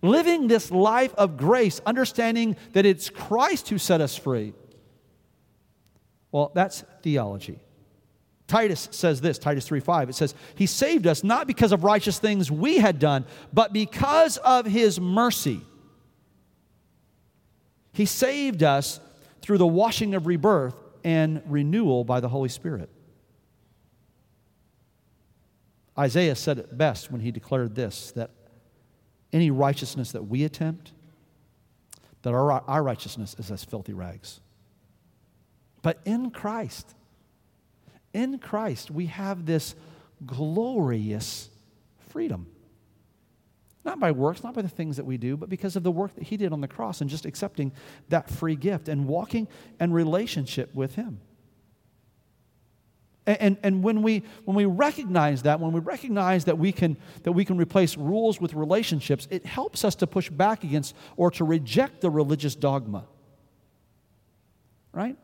Living 0.03 0.49
this 0.49 0.71
life 0.71 1.15
of 1.15 1.37
grace, 1.37 1.81
understanding 1.87 2.57
that 2.73 2.85
it's 2.85 3.09
Christ 3.09 3.71
who 3.71 3.79
set 3.79 4.01
us 4.01 4.17
free. 4.17 4.53
Well, 6.31 6.53
that's 6.55 6.85
theology. 7.03 7.61
Titus 8.47 8.89
says 8.91 9.23
this, 9.23 9.39
Titus 9.39 9.67
3:5. 9.67 10.11
It 10.11 10.15
says, 10.15 10.35
"He 10.55 10.67
saved 10.67 11.07
us 11.07 11.25
not 11.25 11.47
because 11.47 11.73
of 11.73 11.83
righteous 11.83 12.19
things 12.19 12.51
we 12.51 12.77
had 12.77 12.99
done, 12.99 13.25
but 13.53 13.73
because 13.73 14.37
of 14.39 14.67
his 14.67 15.01
mercy." 15.01 15.63
He 17.93 18.05
saved 18.05 18.63
us 18.63 19.01
through 19.41 19.59
the 19.59 19.67
washing 19.67 20.15
of 20.15 20.27
rebirth 20.27 20.75
and 21.05 21.43
renewal 21.47 22.03
by 22.03 22.21
the 22.21 22.29
Holy 22.29 22.49
Spirit. 22.49 22.89
Isaiah 25.97 26.35
said 26.35 26.59
it 26.59 26.77
best 26.77 27.13
when 27.13 27.21
he 27.21 27.31
declared 27.31 27.75
this 27.75 28.11
that 28.13 28.31
any 29.33 29.51
righteousness 29.51 30.13
that 30.13 30.25
we 30.25 30.45
attempt, 30.45 30.93
that 32.23 32.33
our, 32.33 32.51
our 32.51 32.83
righteousness 32.83 33.37
is 33.39 33.51
as 33.51 33.63
filthy 33.65 33.93
rags. 33.93 34.41
But 35.83 35.99
in 36.05 36.31
Christ, 36.31 36.95
in 38.13 38.39
Christ, 38.39 38.91
we 38.91 39.07
have 39.07 39.45
this 39.45 39.75
glorious 40.25 41.51
freedom. 42.09 42.47
Not 43.85 44.01
by 44.01 44.13
works, 44.13 44.43
not 44.43 44.55
by 44.55 44.63
the 44.63 44.69
things 44.69 44.97
that 44.97 45.05
we 45.05 45.19
do, 45.19 45.37
but 45.37 45.49
because 45.49 45.77
of 45.77 45.83
the 45.83 45.91
work 45.91 46.15
that 46.15 46.25
He 46.25 46.37
did 46.37 46.53
on 46.53 46.61
the 46.61 46.69
cross 46.69 47.01
and 47.01 47.11
just 47.11 47.27
accepting 47.27 47.73
that 48.09 48.31
free 48.31 48.57
gift 48.57 48.89
and 48.89 49.07
walking 49.07 49.47
in 49.79 49.93
relationship 49.93 50.75
with 50.75 50.95
Him. 50.95 51.21
And, 53.27 53.41
and, 53.41 53.57
and, 53.63 53.83
when, 53.83 54.03
we, 54.03 54.23
when 54.45 54.55
we 54.55 54.67
recognize 54.67 55.43
that, 55.43 55.61
when 55.61 55.73
we 55.73 55.81
recognize 55.81 56.45
that 56.45 56.59
we, 56.59 56.73
can, 56.73 56.97
that 57.23 57.33
we 57.33 57.45
can 57.45 57.57
replace 57.57 57.97
rules 57.97 58.41
with 58.41 58.53
relationships, 58.55 59.27
it 59.31 59.47
helps 59.47 59.85
us 59.85 59.95
to 59.97 60.07
push 60.07 60.29
back 60.29 60.63
against 60.65 60.95
or 61.17 61.31
to 61.33 61.45
reject 61.45 62.01
the 62.01 62.11
religious 62.11 62.55
dogma. 62.55 63.05
Right? 64.93 65.17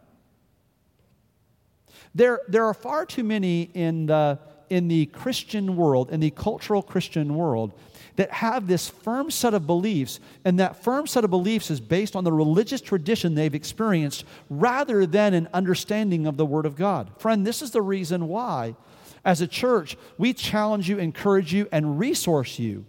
There, 2.14 2.40
there 2.48 2.64
are 2.64 2.74
far 2.74 3.06
too 3.06 3.22
many 3.22 3.70
in 3.74 4.06
the, 4.06 4.38
in 4.70 4.88
the 4.88 5.06
Christian 5.06 5.76
world, 5.76 6.10
in 6.10 6.20
the 6.20 6.30
cultural 6.30 6.82
Christian 6.82 7.34
world, 7.34 7.74
that 8.20 8.30
have 8.32 8.66
this 8.66 8.86
firm 8.86 9.30
set 9.30 9.54
of 9.54 9.66
beliefs, 9.66 10.20
and 10.44 10.60
that 10.60 10.84
firm 10.84 11.06
set 11.06 11.24
of 11.24 11.30
beliefs 11.30 11.70
is 11.70 11.80
based 11.80 12.14
on 12.14 12.22
the 12.22 12.30
religious 12.30 12.82
tradition 12.82 13.34
they've 13.34 13.54
experienced 13.54 14.26
rather 14.50 15.06
than 15.06 15.32
an 15.32 15.48
understanding 15.54 16.26
of 16.26 16.36
the 16.36 16.44
Word 16.44 16.66
of 16.66 16.76
God. 16.76 17.10
Friend, 17.16 17.46
this 17.46 17.62
is 17.62 17.70
the 17.70 17.80
reason 17.80 18.28
why, 18.28 18.76
as 19.24 19.40
a 19.40 19.46
church, 19.46 19.96
we 20.18 20.34
challenge 20.34 20.86
you, 20.86 20.98
encourage 20.98 21.54
you, 21.54 21.66
and 21.72 21.98
resource 21.98 22.58
you 22.58 22.84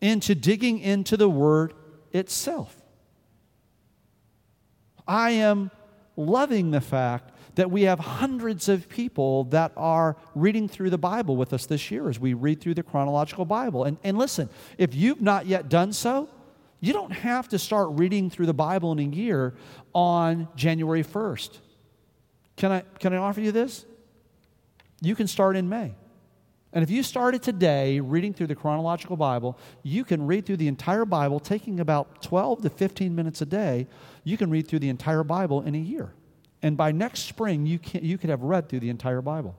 into 0.00 0.34
digging 0.34 0.78
into 0.78 1.18
the 1.18 1.28
Word 1.28 1.74
itself. 2.10 2.74
I 5.06 5.32
am 5.32 5.70
loving 6.16 6.70
the 6.70 6.80
fact 6.80 7.31
that 7.54 7.70
we 7.70 7.82
have 7.82 7.98
hundreds 7.98 8.68
of 8.68 8.88
people 8.88 9.44
that 9.44 9.72
are 9.76 10.16
reading 10.34 10.68
through 10.68 10.90
the 10.90 10.98
Bible 10.98 11.36
with 11.36 11.52
us 11.52 11.66
this 11.66 11.90
year 11.90 12.08
as 12.08 12.18
we 12.18 12.34
read 12.34 12.60
through 12.60 12.74
the 12.74 12.82
chronological 12.82 13.44
Bible. 13.44 13.84
And, 13.84 13.98
and 14.02 14.16
listen, 14.16 14.48
if 14.78 14.94
you've 14.94 15.20
not 15.20 15.46
yet 15.46 15.68
done 15.68 15.92
so, 15.92 16.28
you 16.80 16.92
don't 16.92 17.12
have 17.12 17.48
to 17.48 17.58
start 17.58 17.90
reading 17.92 18.30
through 18.30 18.46
the 18.46 18.54
Bible 18.54 18.92
in 18.92 18.98
a 18.98 19.02
year 19.02 19.54
on 19.94 20.48
January 20.56 21.04
1st. 21.04 21.58
Can 22.56 22.72
I, 22.72 22.80
can 22.98 23.12
I 23.12 23.18
offer 23.18 23.40
you 23.40 23.52
this? 23.52 23.84
You 25.00 25.14
can 25.14 25.26
start 25.26 25.56
in 25.56 25.68
May. 25.68 25.94
And 26.72 26.82
if 26.82 26.90
you 26.90 27.02
started 27.02 27.42
today 27.42 28.00
reading 28.00 28.32
through 28.32 28.46
the 28.46 28.54
chronological 28.54 29.16
Bible, 29.16 29.58
you 29.82 30.04
can 30.04 30.26
read 30.26 30.46
through 30.46 30.56
the 30.56 30.68
entire 30.68 31.04
Bible, 31.04 31.38
taking 31.38 31.80
about 31.80 32.22
12 32.22 32.62
to 32.62 32.70
15 32.70 33.14
minutes 33.14 33.42
a 33.42 33.46
day. 33.46 33.86
You 34.24 34.38
can 34.38 34.48
read 34.48 34.66
through 34.66 34.78
the 34.78 34.88
entire 34.88 35.22
Bible 35.22 35.60
in 35.60 35.74
a 35.74 35.78
year. 35.78 36.14
And 36.62 36.76
by 36.76 36.92
next 36.92 37.20
spring, 37.20 37.66
you, 37.66 37.78
can, 37.78 38.04
you 38.04 38.16
could 38.18 38.30
have 38.30 38.42
read 38.42 38.68
through 38.68 38.80
the 38.80 38.90
entire 38.90 39.20
Bible. 39.20 39.56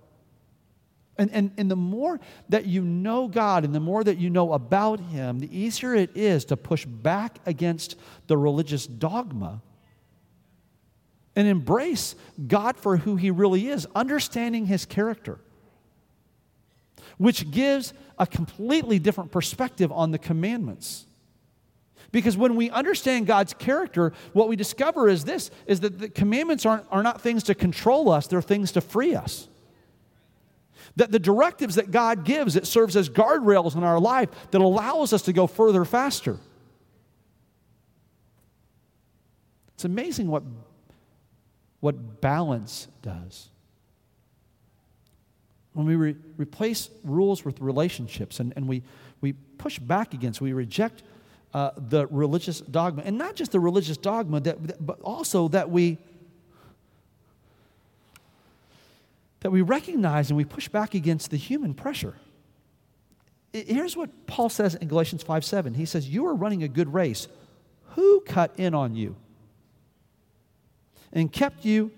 And, 1.17 1.29
and, 1.31 1.51
and 1.57 1.69
the 1.69 1.75
more 1.75 2.19
that 2.49 2.65
you 2.65 2.81
know 2.81 3.27
God 3.27 3.65
and 3.65 3.75
the 3.75 3.79
more 3.79 4.03
that 4.03 4.17
you 4.17 4.29
know 4.29 4.53
about 4.53 4.99
Him, 4.99 5.39
the 5.39 5.57
easier 5.57 5.93
it 5.93 6.15
is 6.15 6.45
to 6.45 6.57
push 6.57 6.85
back 6.85 7.37
against 7.45 7.97
the 8.27 8.37
religious 8.37 8.87
dogma 8.87 9.61
and 11.35 11.47
embrace 11.47 12.15
God 12.47 12.77
for 12.77 12.97
who 12.97 13.15
He 13.15 13.29
really 13.29 13.67
is, 13.67 13.85
understanding 13.93 14.65
His 14.65 14.85
character, 14.85 15.39
which 17.17 17.51
gives 17.51 17.93
a 18.17 18.25
completely 18.25 18.97
different 18.97 19.31
perspective 19.31 19.91
on 19.91 20.11
the 20.11 20.19
commandments. 20.19 21.05
Because 22.13 22.37
when 22.37 22.55
we 22.55 22.69
understand 22.69 23.25
God's 23.25 23.55
character, 23.55 24.13
what 24.33 24.47
we 24.47 24.55
discover 24.55 25.09
is 25.09 25.25
this 25.25 25.49
is 25.65 25.79
that 25.79 25.97
the 25.97 26.07
commandments 26.07 26.63
aren't, 26.63 26.85
are 26.91 27.01
not 27.01 27.21
things 27.21 27.43
to 27.45 27.55
control 27.55 28.09
us, 28.09 28.27
they're 28.27 28.41
things 28.41 28.71
to 28.73 28.81
free 28.81 29.15
us. 29.15 29.49
That 30.95 31.11
the 31.11 31.17
directives 31.17 31.73
that 31.75 31.89
God 31.89 32.23
gives, 32.23 32.55
it 32.55 32.67
serves 32.67 32.95
as 32.95 33.09
guardrails 33.09 33.75
in 33.75 33.83
our 33.83 33.99
life 33.99 34.29
that 34.51 34.61
allows 34.61 35.11
us 35.11 35.23
to 35.23 35.33
go 35.33 35.47
further 35.47 35.83
faster. 35.85 36.37
It's 39.73 39.85
amazing 39.85 40.27
what, 40.27 40.43
what 41.79 42.21
balance 42.21 42.89
does. 43.01 43.49
When 45.73 45.87
we 45.87 45.95
re- 45.95 46.15
replace 46.37 46.91
rules 47.03 47.43
with 47.43 47.59
relationships 47.59 48.39
and, 48.39 48.53
and 48.55 48.67
we, 48.67 48.83
we 49.19 49.33
push 49.33 49.79
back 49.79 50.13
against, 50.13 50.41
we 50.41 50.53
reject 50.53 51.01
uh, 51.53 51.71
the 51.77 52.07
religious 52.07 52.59
dogma. 52.61 53.03
And 53.05 53.17
not 53.17 53.35
just 53.35 53.51
the 53.51 53.59
religious 53.59 53.97
dogma, 53.97 54.39
that, 54.41 54.85
but 54.85 54.99
also 55.01 55.47
that 55.49 55.69
we 55.69 55.97
that 59.41 59.51
we 59.51 59.61
recognize 59.61 60.29
and 60.29 60.37
we 60.37 60.45
push 60.45 60.69
back 60.69 60.93
against 60.93 61.29
the 61.29 61.35
human 61.35 61.73
pressure. 61.73 62.15
Here's 63.51 63.95
what 63.95 64.25
Paul 64.25 64.47
says 64.49 64.73
in 64.73 64.87
Galatians 64.87 65.21
5 65.21 65.45
7. 65.45 65.73
He 65.73 65.85
says, 65.85 66.09
You 66.09 66.25
are 66.27 66.33
running 66.33 66.63
a 66.63 66.67
good 66.67 66.93
race. 66.93 67.27
Who 67.91 68.21
cut 68.21 68.53
in 68.57 68.73
on 68.73 68.95
you 68.95 69.15
and 71.11 71.31
kept 71.31 71.63
you 71.63 71.91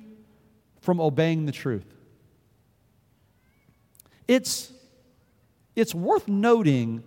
from 0.81 0.99
obeying 0.99 1.45
the 1.45 1.53
truth? 1.53 1.85
It's, 4.27 4.73
it's 5.75 5.95
worth 5.95 6.27
noting 6.27 7.03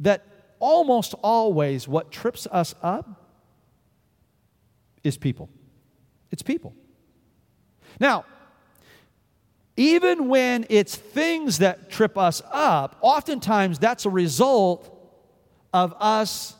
that 0.00 0.24
almost 0.58 1.14
always 1.22 1.86
what 1.86 2.10
trips 2.10 2.46
us 2.50 2.74
up 2.82 3.26
is 5.04 5.16
people. 5.16 5.48
It's 6.30 6.42
people. 6.42 6.74
Now, 8.00 8.24
even 9.76 10.28
when 10.28 10.66
it's 10.70 10.96
things 10.96 11.58
that 11.58 11.90
trip 11.90 12.16
us 12.16 12.42
up, 12.50 12.96
oftentimes 13.00 13.78
that's 13.78 14.06
a 14.06 14.10
result 14.10 14.92
of 15.72 15.94
us 16.00 16.54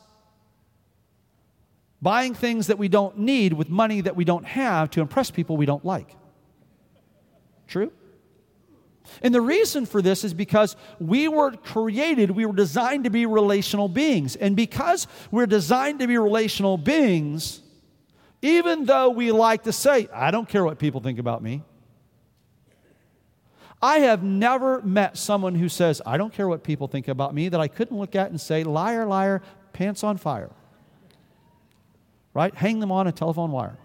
buying 2.01 2.35
things 2.35 2.67
that 2.67 2.77
we 2.77 2.87
don't 2.87 3.17
need 3.17 3.53
with 3.53 3.69
money 3.69 4.01
that 4.01 4.15
we 4.15 4.23
don't 4.23 4.45
have 4.45 4.89
to 4.91 5.01
impress 5.01 5.31
people 5.31 5.57
we 5.57 5.65
don't 5.65 5.83
like. 5.83 6.15
True? 7.67 7.91
And 9.21 9.33
the 9.33 9.41
reason 9.41 9.85
for 9.85 10.01
this 10.01 10.23
is 10.23 10.33
because 10.33 10.75
we 10.99 11.27
were 11.27 11.51
created, 11.51 12.31
we 12.31 12.45
were 12.45 12.55
designed 12.55 13.05
to 13.05 13.09
be 13.09 13.25
relational 13.25 13.87
beings. 13.87 14.35
And 14.35 14.55
because 14.55 15.07
we're 15.31 15.45
designed 15.45 15.99
to 15.99 16.07
be 16.07 16.17
relational 16.17 16.77
beings, 16.77 17.61
even 18.41 18.85
though 18.85 19.09
we 19.09 19.31
like 19.31 19.63
to 19.63 19.73
say, 19.73 20.07
I 20.13 20.31
don't 20.31 20.47
care 20.47 20.63
what 20.63 20.79
people 20.79 21.01
think 21.01 21.19
about 21.19 21.41
me, 21.41 21.63
I 23.81 23.99
have 23.99 24.23
never 24.23 24.81
met 24.81 25.17
someone 25.17 25.55
who 25.55 25.69
says, 25.69 26.01
I 26.05 26.17
don't 26.17 26.33
care 26.33 26.47
what 26.47 26.63
people 26.63 26.87
think 26.87 27.07
about 27.07 27.33
me, 27.33 27.49
that 27.49 27.59
I 27.59 27.67
couldn't 27.67 27.97
look 27.97 28.15
at 28.15 28.31
and 28.31 28.41
say, 28.41 28.63
liar, 28.63 29.05
liar, 29.05 29.41
pants 29.73 30.03
on 30.03 30.17
fire. 30.17 30.49
Right? 32.33 32.53
Hang 32.55 32.79
them 32.79 32.91
on 32.91 33.07
a 33.07 33.11
telephone 33.11 33.51
wire. 33.51 33.77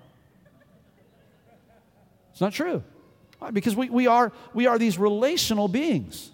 It's 2.33 2.41
not 2.41 2.53
true. 2.53 2.83
Why? 3.43 3.51
Because 3.51 3.75
we, 3.75 3.91
we, 3.91 4.07
are, 4.07 4.31
we 4.55 4.69
are 4.69 4.79
these 4.79 4.99
relational 4.99 5.67
beings. 5.67 6.31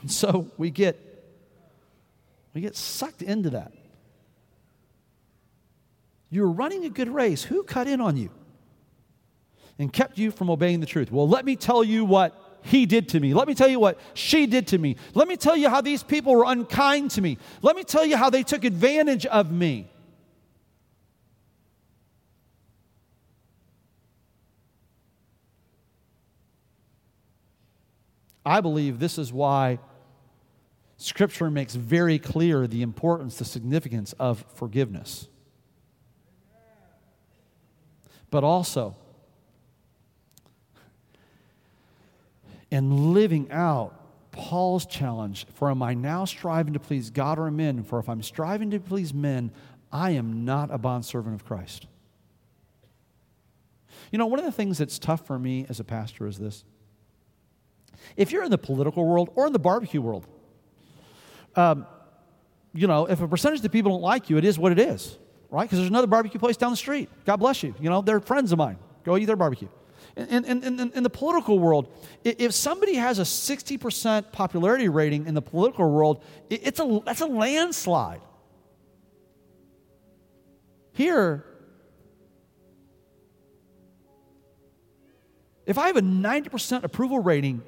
And 0.00 0.10
so 0.10 0.48
we 0.56 0.70
get, 0.70 0.96
we 2.54 2.60
get 2.60 2.76
sucked 2.76 3.22
into 3.22 3.50
that. 3.50 3.72
You're 6.30 6.48
running 6.48 6.84
a 6.84 6.90
good 6.90 7.08
race. 7.08 7.42
Who 7.42 7.64
cut 7.64 7.88
in 7.88 8.00
on 8.00 8.16
you 8.16 8.30
and 9.80 9.92
kept 9.92 10.16
you 10.16 10.30
from 10.30 10.48
obeying 10.48 10.78
the 10.78 10.86
truth? 10.86 11.10
Well, 11.10 11.28
let 11.28 11.44
me 11.44 11.56
tell 11.56 11.82
you 11.82 12.04
what 12.04 12.60
he 12.62 12.86
did 12.86 13.08
to 13.08 13.18
me. 13.18 13.34
Let 13.34 13.48
me 13.48 13.54
tell 13.56 13.68
you 13.68 13.80
what 13.80 13.98
she 14.14 14.46
did 14.46 14.68
to 14.68 14.78
me. 14.78 14.94
Let 15.12 15.26
me 15.26 15.36
tell 15.36 15.56
you 15.56 15.68
how 15.68 15.80
these 15.80 16.04
people 16.04 16.36
were 16.36 16.44
unkind 16.46 17.10
to 17.12 17.20
me. 17.20 17.36
Let 17.62 17.74
me 17.74 17.82
tell 17.82 18.06
you 18.06 18.16
how 18.16 18.30
they 18.30 18.44
took 18.44 18.62
advantage 18.62 19.26
of 19.26 19.50
me. 19.50 19.90
I 28.44 28.60
believe 28.60 28.98
this 28.98 29.18
is 29.18 29.32
why 29.32 29.78
Scripture 30.96 31.50
makes 31.50 31.74
very 31.74 32.18
clear 32.18 32.66
the 32.66 32.82
importance, 32.82 33.36
the 33.36 33.44
significance 33.44 34.12
of 34.18 34.44
forgiveness. 34.54 35.28
But 38.30 38.44
also, 38.44 38.96
in 42.70 43.12
living 43.12 43.50
out 43.50 43.96
Paul's 44.30 44.86
challenge 44.86 45.46
for 45.54 45.70
am 45.70 45.82
I 45.82 45.94
now 45.94 46.24
striving 46.24 46.74
to 46.74 46.80
please 46.80 47.10
God 47.10 47.38
or 47.38 47.50
men? 47.50 47.82
For 47.82 47.98
if 47.98 48.08
I'm 48.08 48.22
striving 48.22 48.70
to 48.70 48.78
please 48.78 49.12
men, 49.12 49.50
I 49.92 50.10
am 50.12 50.44
not 50.44 50.70
a 50.70 50.78
bondservant 50.78 51.34
of 51.34 51.44
Christ. 51.44 51.86
You 54.12 54.18
know, 54.18 54.26
one 54.26 54.38
of 54.38 54.44
the 54.44 54.52
things 54.52 54.78
that's 54.78 54.98
tough 54.98 55.26
for 55.26 55.38
me 55.38 55.66
as 55.68 55.80
a 55.80 55.84
pastor 55.84 56.26
is 56.26 56.38
this. 56.38 56.64
If 58.16 58.32
you're 58.32 58.44
in 58.44 58.50
the 58.50 58.58
political 58.58 59.04
world 59.04 59.30
or 59.34 59.46
in 59.46 59.52
the 59.52 59.58
barbecue 59.58 60.00
world, 60.00 60.26
um, 61.56 61.86
you 62.72 62.86
know, 62.86 63.06
if 63.06 63.20
a 63.20 63.28
percentage 63.28 63.64
of 63.64 63.72
people 63.72 63.92
don't 63.92 64.02
like 64.02 64.30
you, 64.30 64.36
it 64.36 64.44
is 64.44 64.58
what 64.58 64.72
it 64.72 64.78
is, 64.78 65.18
right? 65.50 65.64
Because 65.64 65.78
there's 65.78 65.90
another 65.90 66.06
barbecue 66.06 66.38
place 66.38 66.56
down 66.56 66.70
the 66.70 66.76
street. 66.76 67.08
God 67.24 67.36
bless 67.36 67.62
you. 67.62 67.74
You 67.80 67.90
know, 67.90 68.00
they're 68.00 68.20
friends 68.20 68.52
of 68.52 68.58
mine. 68.58 68.78
Go 69.04 69.16
eat 69.16 69.24
their 69.24 69.36
barbecue. 69.36 69.68
In, 70.16 70.44
in, 70.44 70.64
in, 70.64 70.92
in 70.92 71.02
the 71.02 71.10
political 71.10 71.58
world, 71.58 71.88
if 72.24 72.52
somebody 72.52 72.94
has 72.94 73.18
a 73.18 73.22
60% 73.22 74.32
popularity 74.32 74.88
rating 74.88 75.26
in 75.26 75.34
the 75.34 75.42
political 75.42 75.90
world, 75.90 76.22
it's 76.48 76.80
a, 76.80 77.00
that's 77.04 77.20
a 77.20 77.26
landslide. 77.26 78.20
Here, 80.92 81.44
if 85.64 85.78
I 85.78 85.86
have 85.86 85.96
a 85.96 86.02
90% 86.02 86.82
approval 86.82 87.20
rating, 87.20 87.62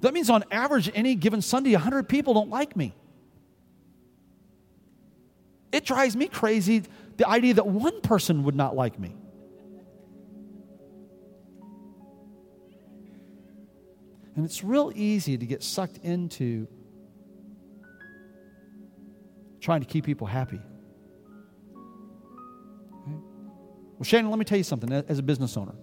that 0.00 0.14
means 0.14 0.30
on 0.30 0.44
average, 0.50 0.90
any 0.94 1.14
given 1.14 1.42
Sunday, 1.42 1.72
100 1.72 2.08
people 2.08 2.34
don't 2.34 2.50
like 2.50 2.76
me. 2.76 2.94
It 5.72 5.84
drives 5.84 6.16
me 6.16 6.28
crazy 6.28 6.84
the 7.16 7.28
idea 7.28 7.54
that 7.54 7.66
one 7.66 8.00
person 8.00 8.44
would 8.44 8.54
not 8.54 8.76
like 8.76 8.98
me. 8.98 9.14
And 14.36 14.44
it's 14.44 14.62
real 14.62 14.92
easy 14.94 15.36
to 15.36 15.44
get 15.44 15.64
sucked 15.64 15.98
into 15.98 16.68
trying 19.60 19.80
to 19.80 19.86
keep 19.86 20.04
people 20.04 20.28
happy. 20.28 20.60
Okay? 23.02 23.16
Well, 23.96 24.04
Shannon, 24.04 24.30
let 24.30 24.38
me 24.38 24.44
tell 24.44 24.58
you 24.58 24.62
something 24.64 24.92
as 24.92 25.18
a 25.18 25.24
business 25.24 25.56
owner. 25.56 25.74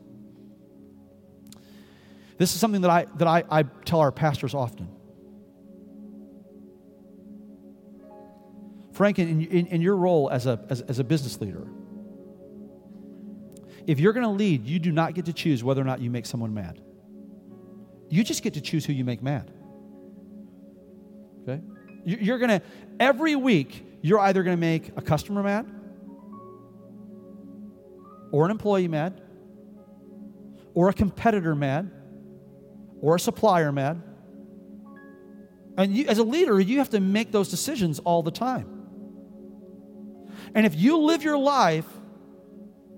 This 2.38 2.54
is 2.54 2.60
something 2.60 2.82
that 2.82 2.92
I, 2.92 3.06
that 3.16 3.28
I, 3.28 3.44
I 3.50 3.64
tell 3.64 4.00
our 4.00 4.12
pastors 4.12 4.54
often. 4.54 4.90
Frank, 8.94 9.20
in, 9.20 9.46
in, 9.46 9.68
in 9.68 9.82
your 9.82 9.96
role 9.98 10.30
as 10.30 10.46
a, 10.46 10.64
as, 10.70 10.82
as 10.82 11.00
a 11.00 11.04
business 11.04 11.40
leader, 11.42 11.68
if 13.88 14.00
you're 14.00 14.14
going 14.14 14.26
to 14.26 14.30
lead, 14.30 14.66
you 14.66 14.80
do 14.80 14.92
not 14.92 15.14
get 15.14 15.26
to 15.26 15.34
choose 15.34 15.64
whether 15.64 15.82
or 15.82 15.86
not 15.86 16.02
you 16.02 16.10
make 16.10 16.26
someone 16.26 16.54
mad. 16.54 16.82
You 18.10 18.24
just 18.24 18.42
get 18.42 18.54
to 18.54 18.62
choose 18.62 18.86
who 18.86 18.94
you 18.94 19.04
make 19.04 19.22
mad. 19.22 19.52
Okay? 21.44 21.62
You're 22.06 22.38
going 22.38 22.60
to, 22.60 22.62
every 23.00 23.36
week, 23.36 23.86
you're 24.02 24.20
either 24.20 24.44
going 24.44 24.56
to 24.56 24.62
make 24.62 24.90
a 24.96 25.02
customer 25.02 25.44
mad, 25.44 25.68
or 28.32 28.46
an 28.46 28.52
employee 28.52 28.88
mad, 28.88 29.22
or 30.74 30.90
a 30.90 30.94
competitor 30.94 31.56
mad, 31.56 31.92
or 33.06 33.16
a 33.16 33.20
supplier 33.20 33.72
mad. 33.72 34.02
And 35.78 35.96
you, 35.96 36.08
as 36.08 36.18
a 36.18 36.24
leader, 36.24 36.60
you 36.60 36.80
have 36.80 36.90
to 36.90 37.00
make 37.00 37.32
those 37.32 37.50
decisions 37.50 38.00
all 38.00 38.24
the 38.24 38.32
time. 38.32 38.68
And 40.56 40.66
if 40.66 40.74
you 40.76 40.98
live 40.98 41.22
your 41.24 41.38
life 41.38 41.86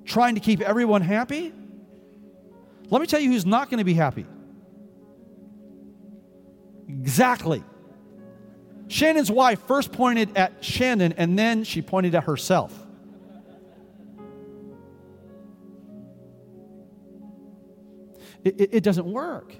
trying 0.05 0.35
to 0.35 0.41
keep 0.41 0.61
everyone 0.61 1.01
happy, 1.01 1.51
let 2.89 3.01
me 3.01 3.07
tell 3.07 3.19
you 3.19 3.31
who's 3.31 3.45
not 3.45 3.69
going 3.69 3.79
to 3.79 3.83
be 3.83 3.95
happy 3.95 4.25
Exactly. 6.87 7.61
Shannon's 8.87 9.29
wife 9.29 9.59
first 9.67 9.91
pointed 9.91 10.37
at 10.37 10.63
Shannon 10.63 11.13
and 11.17 11.37
then 11.37 11.65
she 11.65 11.81
pointed 11.81 12.15
at 12.15 12.23
herself. 12.23 12.73
It, 18.45 18.61
it, 18.61 18.69
it, 18.75 18.83
doesn't 18.83 19.05
work. 19.05 19.53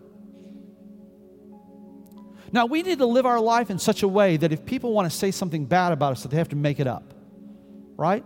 Now, 2.51 2.65
we 2.65 2.83
need 2.83 2.99
to 2.99 3.05
live 3.05 3.25
our 3.25 3.39
life 3.39 3.69
in 3.69 3.79
such 3.79 4.03
a 4.03 4.07
way 4.07 4.37
that 4.37 4.51
if 4.51 4.65
people 4.65 4.93
want 4.93 5.11
to 5.11 5.15
say 5.15 5.31
something 5.31 5.65
bad 5.65 5.91
about 5.91 6.13
us, 6.13 6.23
that 6.23 6.29
they 6.29 6.37
have 6.37 6.49
to 6.49 6.55
make 6.55 6.79
it 6.79 6.87
up. 6.87 7.13
Right? 7.97 8.23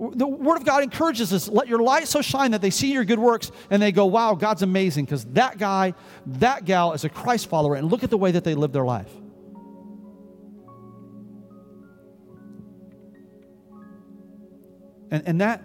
the 0.00 0.26
Word 0.26 0.56
of 0.56 0.64
God 0.64 0.82
encourages 0.82 1.30
us 1.32 1.46
let 1.46 1.68
your 1.68 1.80
light 1.80 2.08
so 2.08 2.22
shine 2.22 2.52
that 2.52 2.62
they 2.62 2.70
see 2.70 2.90
your 2.90 3.04
good 3.04 3.18
works 3.18 3.52
and 3.68 3.82
they 3.82 3.92
go, 3.92 4.06
wow, 4.06 4.34
God's 4.34 4.62
amazing 4.62 5.04
because 5.04 5.26
that 5.26 5.58
guy, 5.58 5.92
that 6.26 6.64
gal 6.64 6.94
is 6.94 7.04
a 7.04 7.10
Christ 7.10 7.48
follower 7.48 7.74
and 7.74 7.90
look 7.90 8.02
at 8.02 8.08
the 8.08 8.16
way 8.16 8.30
that 8.32 8.42
they 8.42 8.54
live 8.54 8.72
their 8.72 8.84
life. 8.84 9.12
And, 15.10 15.22
and 15.26 15.40
that, 15.42 15.62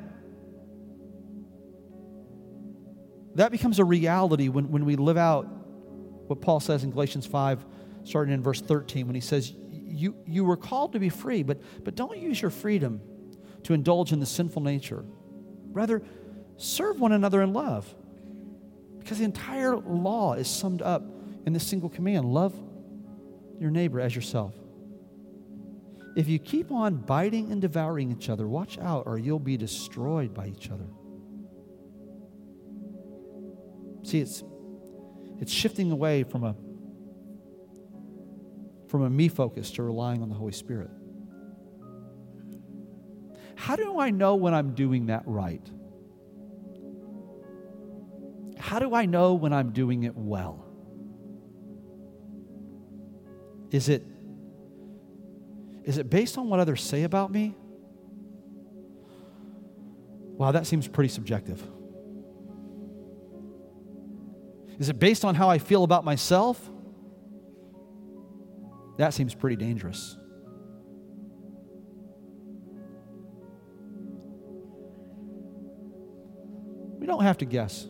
that 3.35 3.51
becomes 3.51 3.79
a 3.79 3.85
reality 3.85 4.49
when, 4.49 4.69
when 4.69 4.83
we 4.83 4.97
live 4.97 5.17
out 5.17 5.47
what 6.27 6.41
Paul 6.41 6.59
says 6.59 6.83
in 6.83 6.91
Galatians 6.91 7.25
5, 7.25 7.65
starting 8.03 8.33
in 8.33 8.41
verse 8.41 8.61
13, 8.61 9.07
when 9.07 9.15
he 9.15 9.21
says, 9.21 9.51
You, 9.71 10.15
you 10.25 10.43
were 10.43 10.57
called 10.57 10.93
to 10.93 10.99
be 10.99 11.09
free, 11.09 11.43
but, 11.43 11.59
but 11.83 11.95
don't 11.95 12.17
use 12.17 12.41
your 12.41 12.51
freedom 12.51 13.01
to 13.63 13.73
indulge 13.73 14.11
in 14.11 14.19
the 14.19 14.25
sinful 14.25 14.61
nature. 14.61 15.03
Rather, 15.71 16.01
serve 16.57 16.99
one 16.99 17.11
another 17.11 17.41
in 17.41 17.53
love. 17.53 17.93
Because 18.99 19.19
the 19.19 19.23
entire 19.23 19.75
law 19.75 20.33
is 20.33 20.47
summed 20.47 20.81
up 20.81 21.03
in 21.45 21.53
this 21.53 21.65
single 21.65 21.89
command 21.89 22.25
love 22.25 22.53
your 23.59 23.69
neighbor 23.69 23.99
as 23.99 24.15
yourself. 24.15 24.53
If 26.15 26.27
you 26.27 26.39
keep 26.39 26.71
on 26.71 26.95
biting 26.95 27.51
and 27.51 27.61
devouring 27.61 28.11
each 28.11 28.29
other, 28.29 28.47
watch 28.47 28.77
out 28.79 29.05
or 29.05 29.17
you'll 29.17 29.37
be 29.37 29.57
destroyed 29.57 30.33
by 30.33 30.47
each 30.47 30.71
other. 30.71 30.87
See, 34.03 34.21
it's, 34.21 34.43
it's 35.39 35.51
shifting 35.51 35.91
away 35.91 36.23
from 36.23 36.43
a, 36.43 36.55
from 38.87 39.03
a 39.03 39.09
me 39.09 39.27
focus 39.27 39.71
to 39.71 39.83
relying 39.83 40.21
on 40.21 40.29
the 40.29 40.35
Holy 40.35 40.51
Spirit. 40.51 40.89
How 43.55 43.75
do 43.75 43.99
I 43.99 44.11
know 44.11 44.35
when 44.35 44.53
I'm 44.53 44.73
doing 44.75 45.07
that 45.07 45.23
right? 45.25 45.67
How 48.57 48.79
do 48.79 48.93
I 48.93 49.05
know 49.05 49.33
when 49.33 49.53
I'm 49.53 49.71
doing 49.71 50.03
it 50.03 50.15
well? 50.15 50.65
Is 53.71 53.89
it 53.89 54.03
is 55.83 55.99
it 55.99 56.09
based 56.09 56.37
on 56.37 56.49
what 56.49 56.59
others 56.59 56.81
say 56.81 57.03
about 57.03 57.31
me? 57.31 57.55
Wow, 60.37 60.51
that 60.51 60.65
seems 60.65 60.87
pretty 60.87 61.09
subjective. 61.09 61.61
Is 64.79 64.89
it 64.89 64.99
based 64.99 65.23
on 65.23 65.35
how 65.35 65.49
I 65.49 65.57
feel 65.57 65.83
about 65.83 66.03
myself? 66.03 66.69
That 68.97 69.13
seems 69.13 69.33
pretty 69.33 69.55
dangerous. 69.55 70.17
We 76.99 77.05
don't 77.05 77.23
have 77.23 77.37
to 77.39 77.45
guess. 77.45 77.87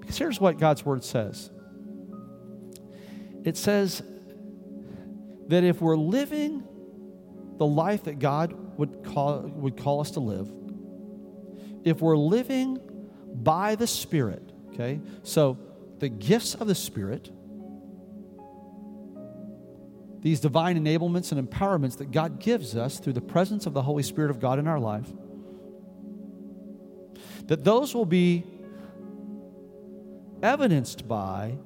Because 0.00 0.18
here's 0.18 0.40
what 0.40 0.58
God's 0.58 0.84
word 0.84 1.04
says 1.04 1.50
it 3.44 3.56
says 3.56 4.02
that 5.48 5.64
if 5.64 5.80
we're 5.80 5.96
living 5.96 6.64
the 7.56 7.66
life 7.66 8.04
that 8.04 8.18
God 8.18 8.52
would 8.78 9.04
call, 9.04 9.40
would 9.40 9.76
call 9.76 10.00
us 10.00 10.12
to 10.12 10.20
live, 10.20 10.52
if 11.84 12.00
we're 12.00 12.16
living 12.16 12.78
by 13.34 13.74
the 13.74 13.86
Spirit, 13.86 14.47
okay? 14.78 15.00
So 15.22 15.58
the 15.98 16.08
gifts 16.08 16.54
of 16.54 16.68
the 16.68 16.74
Spirit, 16.74 17.30
these 20.20 20.40
divine 20.40 20.82
enablements 20.82 21.32
and 21.32 21.48
empowerments 21.48 21.98
that 21.98 22.10
God 22.10 22.38
gives 22.40 22.76
us 22.76 22.98
through 22.98 23.14
the 23.14 23.20
presence 23.20 23.66
of 23.66 23.74
the 23.74 23.82
Holy 23.82 24.02
Spirit 24.02 24.30
of 24.30 24.40
God 24.40 24.58
in 24.58 24.66
our 24.66 24.78
life, 24.78 25.08
that 27.46 27.64
those 27.64 27.94
will 27.94 28.06
be 28.06 28.44
evidenced 30.42 31.08
by 31.08 31.56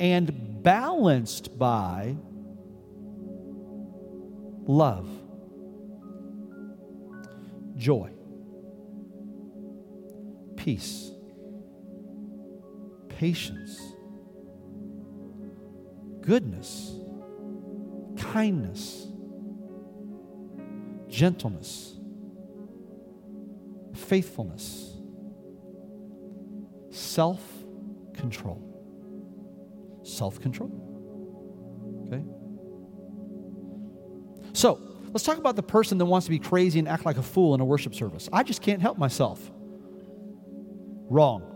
and 0.00 0.62
balanced 0.62 1.56
by 1.58 2.16
love, 4.66 5.08
joy, 7.76 8.10
peace, 10.56 11.11
patience, 13.22 13.80
goodness, 16.22 16.92
kindness, 18.18 19.06
gentleness, 21.06 22.00
faithfulness, 23.94 24.96
self 26.90 27.40
control. 28.14 28.60
Self 30.02 30.40
control. 30.40 30.72
Okay? 32.08 32.24
So, 34.52 34.80
let's 35.12 35.22
talk 35.22 35.38
about 35.38 35.54
the 35.54 35.62
person 35.62 35.96
that 35.98 36.06
wants 36.06 36.26
to 36.26 36.30
be 36.32 36.40
crazy 36.40 36.80
and 36.80 36.88
act 36.88 37.06
like 37.06 37.18
a 37.18 37.22
fool 37.22 37.54
in 37.54 37.60
a 37.60 37.64
worship 37.64 37.94
service. 37.94 38.28
I 38.32 38.42
just 38.42 38.62
can't 38.62 38.82
help 38.82 38.98
myself. 38.98 39.48
Wrong. 41.08 41.51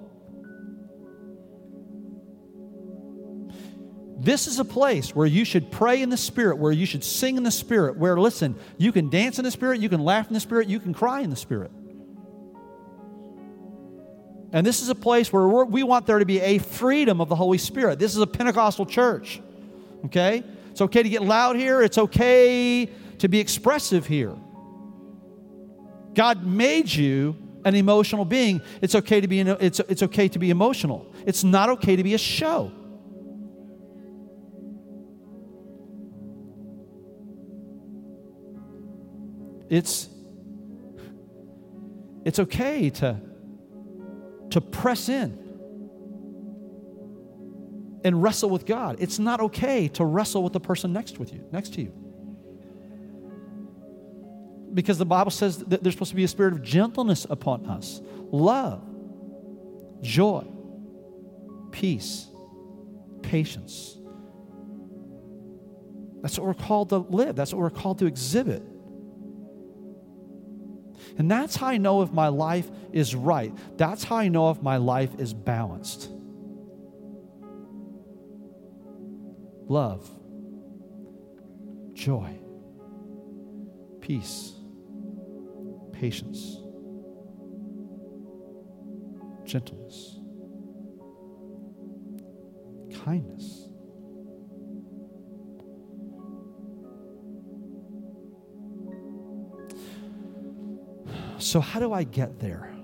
This 4.18 4.46
is 4.46 4.58
a 4.58 4.64
place 4.64 5.14
where 5.14 5.26
you 5.26 5.44
should 5.44 5.70
pray 5.70 6.00
in 6.00 6.08
the 6.08 6.16
Spirit, 6.16 6.56
where 6.56 6.72
you 6.72 6.86
should 6.86 7.04
sing 7.04 7.36
in 7.36 7.42
the 7.42 7.50
Spirit, 7.50 7.98
where, 7.98 8.18
listen, 8.18 8.56
you 8.78 8.90
can 8.90 9.10
dance 9.10 9.38
in 9.38 9.44
the 9.44 9.50
Spirit, 9.50 9.80
you 9.80 9.90
can 9.90 10.00
laugh 10.00 10.26
in 10.28 10.34
the 10.34 10.40
Spirit, 10.40 10.68
you 10.68 10.80
can 10.80 10.94
cry 10.94 11.20
in 11.20 11.28
the 11.28 11.36
Spirit. 11.36 11.70
And 14.52 14.66
this 14.66 14.80
is 14.80 14.88
a 14.88 14.94
place 14.94 15.30
where 15.30 15.46
we 15.46 15.82
want 15.82 16.06
there 16.06 16.18
to 16.18 16.24
be 16.24 16.40
a 16.40 16.58
freedom 16.58 17.20
of 17.20 17.28
the 17.28 17.34
Holy 17.34 17.58
Spirit. 17.58 17.98
This 17.98 18.14
is 18.14 18.22
a 18.22 18.26
Pentecostal 18.26 18.86
church. 18.86 19.42
Okay? 20.06 20.42
It's 20.70 20.80
okay 20.80 21.02
to 21.02 21.08
get 21.08 21.22
loud 21.22 21.56
here, 21.56 21.82
it's 21.82 21.98
okay 21.98 22.88
to 23.18 23.28
be 23.28 23.38
expressive 23.38 24.06
here. 24.06 24.34
God 26.14 26.46
made 26.46 26.92
you 26.92 27.36
an 27.66 27.74
emotional 27.74 28.24
being. 28.24 28.62
It's 28.80 28.94
okay 28.94 29.20
to 29.20 29.28
be 29.28 29.40
it's, 29.40 29.80
it's 29.80 30.02
okay 30.04 30.28
to 30.28 30.38
be 30.38 30.50
emotional. 30.50 31.12
It's 31.26 31.44
not 31.44 31.68
okay 31.68 31.96
to 31.96 32.02
be 32.02 32.14
a 32.14 32.18
show. 32.18 32.72
It's 39.68 40.08
it's 42.24 42.38
okay 42.38 42.90
to 42.90 43.20
to 44.50 44.60
press 44.60 45.08
in 45.08 45.46
and 48.04 48.22
wrestle 48.22 48.50
with 48.50 48.66
God. 48.66 48.96
It's 49.00 49.18
not 49.18 49.40
okay 49.40 49.88
to 49.88 50.04
wrestle 50.04 50.42
with 50.42 50.52
the 50.52 50.60
person 50.60 50.92
next 50.92 51.18
with 51.18 51.32
you, 51.32 51.44
next 51.50 51.74
to 51.74 51.82
you. 51.82 51.92
Because 54.72 54.98
the 54.98 55.06
Bible 55.06 55.30
says 55.30 55.58
that 55.58 55.82
there's 55.82 55.94
supposed 55.94 56.10
to 56.10 56.16
be 56.16 56.24
a 56.24 56.28
spirit 56.28 56.52
of 56.52 56.62
gentleness 56.62 57.26
upon 57.28 57.66
us, 57.66 58.00
love, 58.30 58.84
joy, 60.02 60.46
peace, 61.72 62.28
patience. 63.22 63.98
That's 66.22 66.38
what 66.38 66.46
we're 66.46 66.54
called 66.54 66.90
to 66.90 66.98
live. 66.98 67.36
That's 67.36 67.52
what 67.52 67.60
we're 67.60 67.70
called 67.70 67.98
to 68.00 68.06
exhibit. 68.06 68.62
And 71.18 71.30
that's 71.30 71.56
how 71.56 71.68
I 71.68 71.76
know 71.78 72.02
if 72.02 72.12
my 72.12 72.28
life 72.28 72.68
is 72.92 73.14
right. 73.14 73.52
That's 73.76 74.04
how 74.04 74.16
I 74.16 74.28
know 74.28 74.50
if 74.50 74.62
my 74.62 74.76
life 74.76 75.10
is 75.18 75.32
balanced. 75.32 76.10
Love, 79.68 80.08
joy, 81.94 82.38
peace, 84.00 84.52
patience, 85.92 86.58
gentleness, 89.44 90.18
kindness. 93.04 93.65
So, 101.46 101.60
how 101.60 101.78
do 101.78 101.92
I 101.92 102.02
get 102.02 102.40
there? 102.40 102.74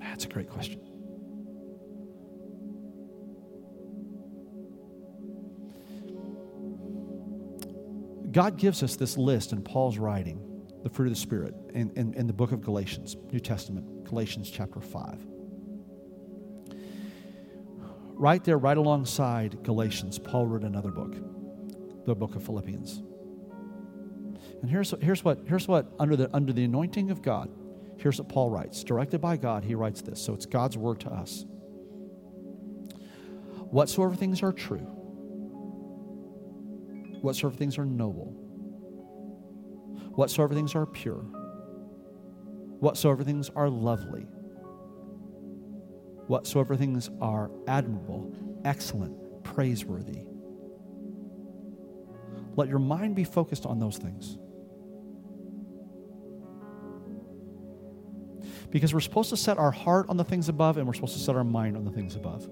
That's 0.00 0.24
a 0.24 0.28
great 0.28 0.48
question. 0.48 0.80
God 8.32 8.56
gives 8.56 8.82
us 8.82 8.96
this 8.96 9.18
list 9.18 9.52
in 9.52 9.60
Paul's 9.60 9.98
writing, 9.98 10.40
the 10.82 10.88
fruit 10.88 11.08
of 11.08 11.12
the 11.12 11.20
Spirit, 11.20 11.54
in, 11.74 11.90
in, 11.96 12.14
in 12.14 12.26
the 12.26 12.32
book 12.32 12.52
of 12.52 12.62
Galatians, 12.62 13.14
New 13.30 13.40
Testament, 13.40 14.04
Galatians 14.04 14.50
chapter 14.50 14.80
5. 14.80 15.18
Right 18.14 18.42
there, 18.42 18.56
right 18.56 18.78
alongside 18.78 19.62
Galatians, 19.62 20.18
Paul 20.18 20.46
wrote 20.46 20.64
another 20.64 20.90
book, 20.90 21.14
the 22.06 22.14
book 22.14 22.36
of 22.36 22.42
Philippians. 22.42 23.02
And 24.64 24.70
here's, 24.70 24.94
here's, 25.02 25.22
what, 25.22 25.40
here's 25.46 25.68
what, 25.68 25.92
under 25.98 26.16
the, 26.16 26.34
under 26.34 26.50
the 26.50 26.64
anointing 26.64 27.10
of 27.10 27.20
God, 27.20 27.50
here's 27.98 28.18
what 28.18 28.30
Paul 28.30 28.48
writes. 28.48 28.82
Directed 28.82 29.20
by 29.20 29.36
God, 29.36 29.62
he 29.62 29.74
writes 29.74 30.00
this. 30.00 30.18
So 30.18 30.32
it's 30.32 30.46
God's 30.46 30.78
word 30.78 31.00
to 31.00 31.10
us. 31.10 31.44
Whatsoever 33.68 34.14
things 34.14 34.42
are 34.42 34.52
true, 34.52 34.78
whatsoever 37.20 37.54
things 37.54 37.76
are 37.76 37.84
noble, 37.84 38.32
whatsoever 40.14 40.54
things 40.54 40.74
are 40.74 40.86
pure, 40.86 41.26
whatsoever 42.80 43.22
things 43.22 43.50
are 43.54 43.68
lovely, 43.68 44.22
whatsoever 46.26 46.74
things 46.74 47.10
are 47.20 47.50
admirable, 47.68 48.34
excellent, 48.64 49.44
praiseworthy. 49.44 50.22
Let 52.56 52.70
your 52.70 52.78
mind 52.78 53.14
be 53.14 53.24
focused 53.24 53.66
on 53.66 53.78
those 53.78 53.98
things. 53.98 54.38
Because 58.74 58.92
we're 58.92 58.98
supposed 58.98 59.30
to 59.30 59.36
set 59.36 59.56
our 59.56 59.70
heart 59.70 60.06
on 60.08 60.16
the 60.16 60.24
things 60.24 60.48
above 60.48 60.78
and 60.78 60.86
we're 60.88 60.94
supposed 60.94 61.12
to 61.12 61.20
set 61.20 61.36
our 61.36 61.44
mind 61.44 61.76
on 61.76 61.84
the 61.84 61.92
things 61.92 62.16
above. 62.16 62.44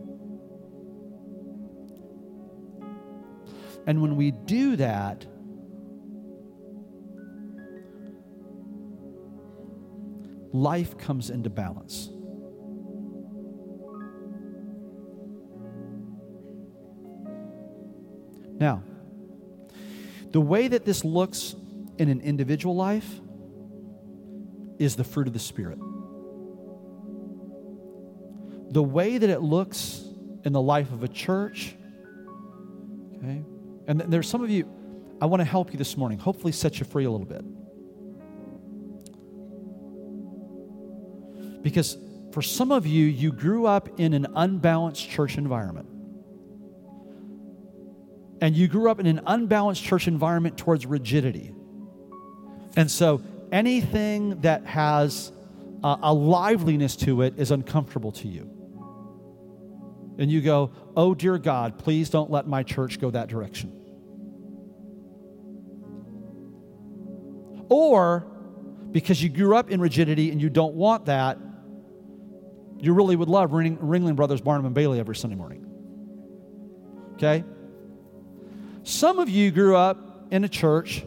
And 3.88 4.00
when 4.00 4.14
we 4.14 4.30
do 4.30 4.76
that, 4.76 5.26
life 10.52 10.96
comes 10.96 11.28
into 11.28 11.50
balance. 11.50 12.08
Now, 18.60 18.84
the 20.30 20.40
way 20.40 20.68
that 20.68 20.84
this 20.84 21.04
looks 21.04 21.56
in 21.98 22.08
an 22.08 22.20
individual 22.20 22.76
life 22.76 23.10
is 24.78 24.94
the 24.94 25.02
fruit 25.02 25.26
of 25.26 25.32
the 25.32 25.40
Spirit 25.40 25.80
the 28.72 28.82
way 28.82 29.18
that 29.18 29.28
it 29.28 29.42
looks 29.42 30.02
in 30.44 30.54
the 30.54 30.60
life 30.60 30.90
of 30.92 31.04
a 31.04 31.08
church, 31.08 31.74
okay? 33.18 33.44
And 33.86 34.00
there's 34.00 34.26
some 34.26 34.42
of 34.42 34.48
you, 34.48 34.66
I 35.20 35.26
want 35.26 35.40
to 35.40 35.44
help 35.44 35.72
you 35.72 35.78
this 35.78 35.94
morning, 35.98 36.18
hopefully 36.18 36.52
set 36.52 36.80
you 36.80 36.86
free 36.86 37.04
a 37.04 37.10
little 37.10 37.26
bit. 37.26 37.44
Because 41.62 41.98
for 42.32 42.40
some 42.40 42.72
of 42.72 42.86
you, 42.86 43.04
you 43.04 43.30
grew 43.30 43.66
up 43.66 44.00
in 44.00 44.14
an 44.14 44.26
unbalanced 44.34 45.08
church 45.08 45.36
environment. 45.36 45.88
And 48.40 48.56
you 48.56 48.68
grew 48.68 48.90
up 48.90 49.00
in 49.00 49.06
an 49.06 49.20
unbalanced 49.26 49.84
church 49.84 50.08
environment 50.08 50.56
towards 50.56 50.86
rigidity. 50.86 51.54
And 52.74 52.90
so 52.90 53.20
anything 53.52 54.40
that 54.40 54.64
has 54.64 55.30
a, 55.84 55.98
a 56.04 56.14
liveliness 56.14 56.96
to 56.96 57.20
it 57.20 57.34
is 57.38 57.50
uncomfortable 57.50 58.12
to 58.12 58.28
you 58.28 58.61
and 60.18 60.30
you 60.30 60.40
go, 60.40 60.72
Oh, 60.96 61.14
dear 61.14 61.38
God, 61.38 61.78
please 61.78 62.10
don't 62.10 62.30
let 62.30 62.46
my 62.46 62.62
church 62.62 63.00
go 63.00 63.10
that 63.10 63.28
direction. 63.28 63.78
Or 67.68 68.26
because 68.90 69.22
you 69.22 69.30
grew 69.30 69.56
up 69.56 69.70
in 69.70 69.80
rigidity 69.80 70.30
and 70.30 70.40
you 70.40 70.50
don't 70.50 70.74
want 70.74 71.06
that, 71.06 71.38
you 72.78 72.92
really 72.92 73.16
would 73.16 73.28
love 73.28 73.52
Ring, 73.52 73.78
Ringling 73.78 74.16
Brothers, 74.16 74.40
Barnum 74.40 74.66
and 74.66 74.74
Bailey 74.74 74.98
every 74.98 75.16
Sunday 75.16 75.36
morning. 75.36 75.66
Okay? 77.14 77.44
Some 78.82 79.18
of 79.18 79.28
you 79.28 79.50
grew 79.50 79.76
up 79.76 80.26
in 80.30 80.44
a 80.44 80.48
church 80.48 81.04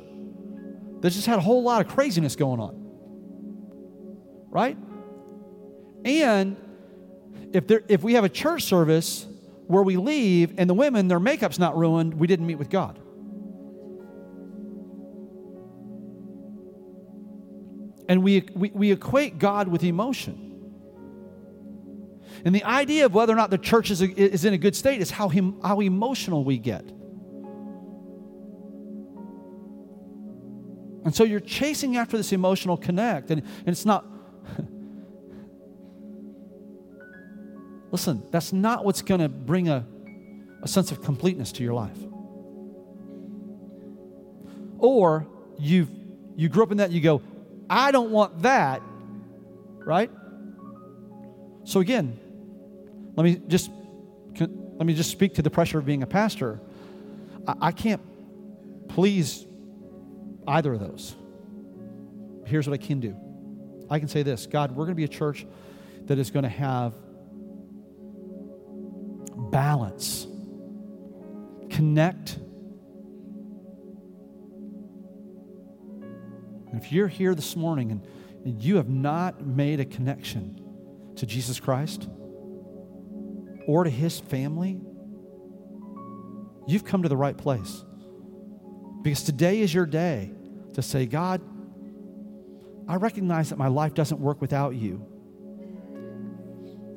that 1.01 1.09
just 1.11 1.27
had 1.27 1.37
a 1.37 1.41
whole 1.41 1.61
lot 1.61 1.85
of 1.85 1.91
craziness 1.91 2.35
going 2.35 2.59
on. 2.59 2.81
Right? 4.49 4.77
And 6.05 6.55
if, 7.53 7.67
there, 7.67 7.81
if 7.87 8.03
we 8.03 8.13
have 8.13 8.23
a 8.23 8.29
church 8.29 8.63
service 8.63 9.25
where 9.67 9.83
we 9.83 9.97
leave 9.97 10.53
and 10.57 10.69
the 10.69 10.73
women, 10.73 11.07
their 11.07 11.19
makeup's 11.19 11.59
not 11.59 11.77
ruined, 11.77 12.13
we 12.13 12.27
didn't 12.27 12.45
meet 12.45 12.55
with 12.55 12.69
God. 12.69 12.99
And 18.07 18.23
we, 18.23 18.47
we, 18.53 18.69
we 18.69 18.91
equate 18.91 19.39
God 19.39 19.67
with 19.67 19.83
emotion. 19.83 20.45
And 22.43 22.53
the 22.53 22.63
idea 22.63 23.05
of 23.05 23.13
whether 23.13 23.33
or 23.33 23.35
not 23.35 23.49
the 23.49 23.57
church 23.57 23.89
is, 23.89 24.01
a, 24.01 24.05
is 24.05 24.45
in 24.45 24.53
a 24.53 24.57
good 24.57 24.75
state 24.75 25.01
is 25.01 25.09
how, 25.09 25.29
him, 25.29 25.59
how 25.61 25.79
emotional 25.79 26.43
we 26.43 26.59
get. 26.59 26.83
And 31.05 31.15
so 31.15 31.23
you're 31.23 31.39
chasing 31.39 31.97
after 31.97 32.17
this 32.17 32.31
emotional 32.33 32.77
connect, 32.77 33.31
and, 33.31 33.41
and 33.41 33.69
it's 33.69 33.85
not. 33.85 34.05
Listen, 37.95 38.27
that's 38.29 38.51
not 38.51 38.83
what's 38.83 39.01
going 39.01 39.21
to 39.21 39.29
bring 39.29 39.69
a, 39.69 39.87
a 40.61 40.67
sense 40.67 40.91
of 40.91 41.01
completeness 41.01 41.53
to 41.53 41.63
your 41.63 41.73
life. 41.73 41.97
Or 44.79 45.25
you 45.57 45.87
you 46.35 46.49
grew 46.49 46.63
up 46.63 46.71
in 46.71 46.79
that, 46.79 46.91
you 46.91 46.99
go, 46.99 47.21
I 47.69 47.91
don't 47.91 48.11
want 48.11 48.41
that, 48.41 48.81
right? 49.77 50.11
So 51.63 51.79
again, 51.79 52.19
let 53.15 53.23
me 53.23 53.41
just 53.47 53.71
let 54.37 54.85
me 54.85 54.93
just 54.93 55.09
speak 55.09 55.35
to 55.35 55.41
the 55.41 55.49
pressure 55.49 55.79
of 55.79 55.85
being 55.85 56.03
a 56.03 56.07
pastor. 56.07 56.59
I, 57.47 57.55
I 57.67 57.71
can't 57.71 58.01
please 58.89 59.45
either 60.45 60.73
of 60.73 60.81
those. 60.81 61.15
Here's 62.45 62.67
what 62.67 62.73
I 62.73 62.85
can 62.85 62.99
do. 62.99 63.15
I 63.89 63.99
can 63.99 64.09
say 64.09 64.21
this 64.21 64.47
God, 64.47 64.71
we're 64.71 64.83
going 64.83 64.89
to 64.89 64.95
be 64.95 65.05
a 65.05 65.07
church 65.07 65.47
that 66.07 66.19
is 66.19 66.29
going 66.29 66.43
to 66.43 66.49
have 66.49 66.93
balance, 69.51 70.27
connect. 71.69 72.37
And 76.71 76.81
if 76.81 76.91
you're 76.91 77.07
here 77.07 77.35
this 77.35 77.55
morning 77.55 77.91
and, 77.91 78.05
and 78.43 78.61
you 78.61 78.77
have 78.77 78.89
not 78.89 79.45
made 79.45 79.79
a 79.79 79.85
connection 79.85 80.61
to 81.15 81.25
Jesus 81.25 81.59
Christ 81.59 82.07
or 83.67 83.83
to 83.83 83.89
his 83.89 84.19
family, 84.19 84.79
you've 86.67 86.85
come 86.85 87.03
to 87.03 87.09
the 87.09 87.17
right 87.17 87.37
place. 87.37 87.83
Because 89.01 89.23
today 89.23 89.61
is 89.61 89.73
your 89.73 89.85
day 89.85 90.31
to 90.73 90.81
say, 90.81 91.05
God, 91.05 91.41
I 92.87 92.95
recognize 92.95 93.49
that 93.49 93.57
my 93.57 93.67
life 93.67 93.93
doesn't 93.93 94.19
work 94.19 94.41
without 94.41 94.75
you, 94.75 95.05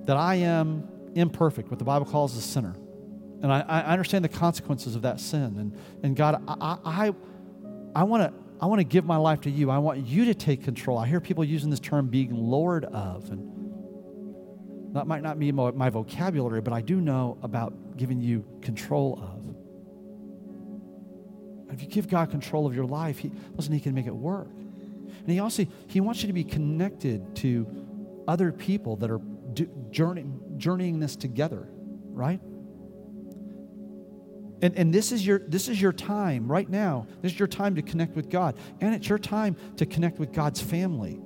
that 0.04 0.16
I 0.16 0.36
am 0.36 0.88
imperfect, 1.18 1.70
what 1.70 1.78
the 1.78 1.84
Bible 1.84 2.06
calls 2.06 2.36
a 2.36 2.40
sinner. 2.40 2.74
And 3.42 3.52
I, 3.52 3.60
I 3.60 3.80
understand 3.92 4.24
the 4.24 4.28
consequences 4.28 4.96
of 4.96 5.02
that 5.02 5.20
sin. 5.20 5.56
And, 5.58 5.78
and 6.02 6.16
God, 6.16 6.42
I, 6.48 6.78
I, 6.84 7.12
I 7.94 8.02
want 8.02 8.22
to 8.22 8.32
I 8.60 8.66
want 8.66 8.80
to 8.80 8.84
give 8.84 9.04
my 9.04 9.16
life 9.16 9.42
to 9.42 9.50
you. 9.50 9.70
I 9.70 9.78
want 9.78 10.06
you 10.06 10.24
to 10.26 10.34
take 10.34 10.64
control. 10.64 10.98
I 10.98 11.06
hear 11.06 11.20
people 11.20 11.44
using 11.44 11.70
this 11.70 11.78
term 11.78 12.08
being 12.08 12.34
Lord 12.34 12.84
of. 12.86 13.30
And 13.30 14.94
that 14.96 15.06
might 15.06 15.22
not 15.22 15.38
be 15.38 15.52
my, 15.52 15.70
my 15.70 15.90
vocabulary, 15.90 16.60
but 16.60 16.72
I 16.72 16.80
do 16.80 17.00
know 17.00 17.38
about 17.42 17.96
giving 17.96 18.20
you 18.20 18.44
control 18.60 19.20
of. 19.22 19.38
If 21.72 21.82
you 21.82 21.88
give 21.88 22.08
God 22.08 22.30
control 22.30 22.66
of 22.66 22.74
your 22.74 22.86
life, 22.86 23.18
he, 23.18 23.30
listen, 23.54 23.72
He 23.72 23.80
can 23.80 23.94
make 23.94 24.06
it 24.06 24.14
work. 24.14 24.50
And 24.50 25.28
He 25.28 25.38
also 25.38 25.64
He 25.86 26.00
wants 26.00 26.22
you 26.22 26.26
to 26.26 26.32
be 26.32 26.42
connected 26.44 27.36
to 27.36 27.66
other 28.26 28.50
people 28.50 28.96
that 28.96 29.10
are 29.10 29.20
do, 29.52 29.68
journeying 30.58 31.00
this 31.00 31.16
together, 31.16 31.68
right? 32.10 32.40
And, 34.60 34.76
and 34.76 34.92
this, 34.92 35.12
is 35.12 35.24
your, 35.24 35.38
this 35.38 35.68
is 35.68 35.80
your 35.80 35.92
time 35.92 36.50
right 36.50 36.68
now. 36.68 37.06
This 37.22 37.32
is 37.32 37.38
your 37.38 37.48
time 37.48 37.76
to 37.76 37.82
connect 37.82 38.16
with 38.16 38.28
God. 38.28 38.56
And 38.80 38.94
it's 38.94 39.08
your 39.08 39.18
time 39.18 39.56
to 39.76 39.86
connect 39.86 40.18
with 40.18 40.32
God's 40.32 40.60
family. 40.60 41.20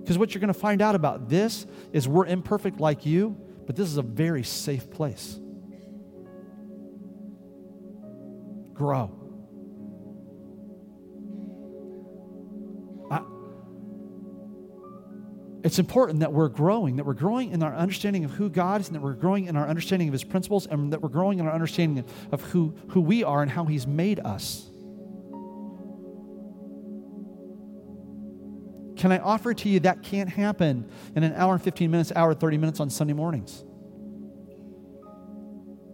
Because 0.00 0.16
what 0.18 0.32
you're 0.32 0.40
going 0.40 0.52
to 0.52 0.58
find 0.58 0.80
out 0.80 0.94
about 0.94 1.28
this 1.28 1.66
is 1.92 2.06
we're 2.06 2.26
imperfect 2.26 2.80
like 2.80 3.04
you, 3.04 3.36
but 3.66 3.76
this 3.76 3.88
is 3.88 3.96
a 3.96 4.02
very 4.02 4.44
safe 4.44 4.90
place. 4.90 5.38
Grow. 8.72 9.17
It's 15.68 15.78
important 15.78 16.20
that 16.20 16.32
we're 16.32 16.48
growing, 16.48 16.96
that 16.96 17.04
we're 17.04 17.12
growing 17.12 17.50
in 17.50 17.62
our 17.62 17.74
understanding 17.74 18.24
of 18.24 18.30
who 18.30 18.48
God 18.48 18.80
is, 18.80 18.86
and 18.86 18.96
that 18.96 19.02
we're 19.02 19.12
growing 19.12 19.44
in 19.44 19.54
our 19.54 19.68
understanding 19.68 20.08
of 20.08 20.12
His 20.12 20.24
principles, 20.24 20.66
and 20.66 20.90
that 20.94 21.02
we're 21.02 21.10
growing 21.10 21.40
in 21.40 21.46
our 21.46 21.52
understanding 21.52 22.06
of 22.32 22.40
who, 22.40 22.74
who 22.88 23.02
we 23.02 23.22
are 23.22 23.42
and 23.42 23.50
how 23.50 23.66
He's 23.66 23.86
made 23.86 24.18
us. 24.20 24.70
Can 28.96 29.12
I 29.12 29.18
offer 29.18 29.52
to 29.52 29.68
you 29.68 29.80
that 29.80 30.02
can't 30.02 30.30
happen 30.30 30.90
in 31.14 31.22
an 31.22 31.34
hour 31.34 31.52
and 31.52 31.62
15 31.62 31.90
minutes, 31.90 32.12
hour 32.16 32.32
30 32.32 32.56
minutes 32.56 32.80
on 32.80 32.88
Sunday 32.88 33.12
mornings? 33.12 33.62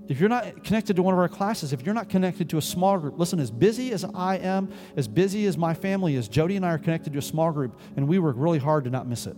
If 0.07 0.21
you're 0.21 0.29
not 0.29 0.63
connected 0.63 0.95
to 0.95 1.03
one 1.03 1.15
of 1.15 1.19
our 1.19 1.29
classes, 1.29 1.73
if 1.73 1.85
you're 1.85 1.97
not 1.97 2.09
connected 2.09 2.49
to 2.51 2.59
a 2.59 2.63
small 2.63 2.97
group, 2.97 3.19
listen, 3.19 3.41
as 3.41 3.51
busy 3.51 3.91
as 3.91 4.05
I 4.15 4.37
am, 4.37 4.73
as 4.95 5.09
busy 5.09 5.47
as 5.47 5.59
my 5.59 5.75
family 5.75 6.15
is, 6.15 6.29
Jody 6.29 6.55
and 6.55 6.65
I 6.65 6.75
are 6.75 6.79
connected 6.79 7.13
to 7.15 7.19
a 7.19 7.23
small 7.23 7.51
group, 7.51 7.81
and 7.97 8.07
we 8.07 8.21
work 8.21 8.37
really 8.39 8.61
hard 8.61 8.85
to 8.85 8.91
not 8.91 9.09
miss 9.09 9.27
it. 9.27 9.37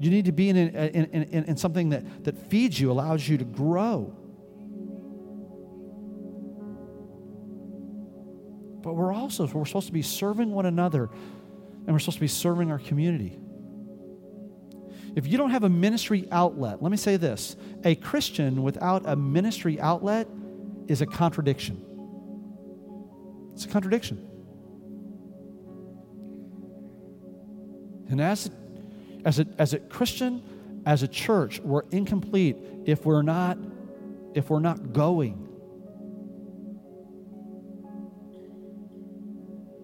You 0.00 0.10
need 0.10 0.24
to 0.24 0.32
be 0.32 0.48
in, 0.48 0.56
in, 0.56 1.04
in, 1.04 1.44
in, 1.44 1.56
something 1.58 1.90
that, 1.90 2.24
that 2.24 2.36
feeds 2.48 2.80
you, 2.80 2.90
allows 2.90 3.28
you 3.28 3.36
to 3.36 3.44
grow. 3.44 4.16
But 8.82 8.94
we're 8.94 9.12
also, 9.12 9.46
we're 9.46 9.66
supposed 9.66 9.88
to 9.88 9.92
be 9.92 10.00
serving 10.00 10.52
one 10.52 10.64
another 10.64 11.10
and 11.86 11.88
we're 11.88 11.98
supposed 11.98 12.16
to 12.16 12.22
be 12.22 12.28
serving 12.28 12.70
our 12.70 12.78
community. 12.78 13.38
If 15.16 15.26
you 15.26 15.36
don't 15.36 15.50
have 15.50 15.64
a 15.64 15.68
ministry 15.68 16.26
outlet, 16.30 16.82
let 16.82 16.90
me 16.90 16.96
say 16.96 17.18
this 17.18 17.56
a 17.84 17.94
Christian 17.94 18.62
without 18.62 19.02
a 19.04 19.16
ministry 19.16 19.78
outlet 19.80 20.28
is 20.88 21.02
a 21.02 21.06
contradiction. 21.06 21.84
It's 23.52 23.66
a 23.66 23.68
contradiction. 23.68 24.26
And 28.08 28.20
as 28.20 28.50
as 29.24 29.38
a, 29.38 29.46
as 29.58 29.74
a 29.74 29.78
Christian, 29.78 30.42
as 30.86 31.02
a 31.02 31.08
church, 31.08 31.60
we're 31.60 31.82
incomplete 31.90 32.56
if 32.86 33.04
we're 33.04 33.22
not 33.22 33.58
if 34.34 34.48
we're 34.48 34.60
not 34.60 34.92
going. 34.92 35.48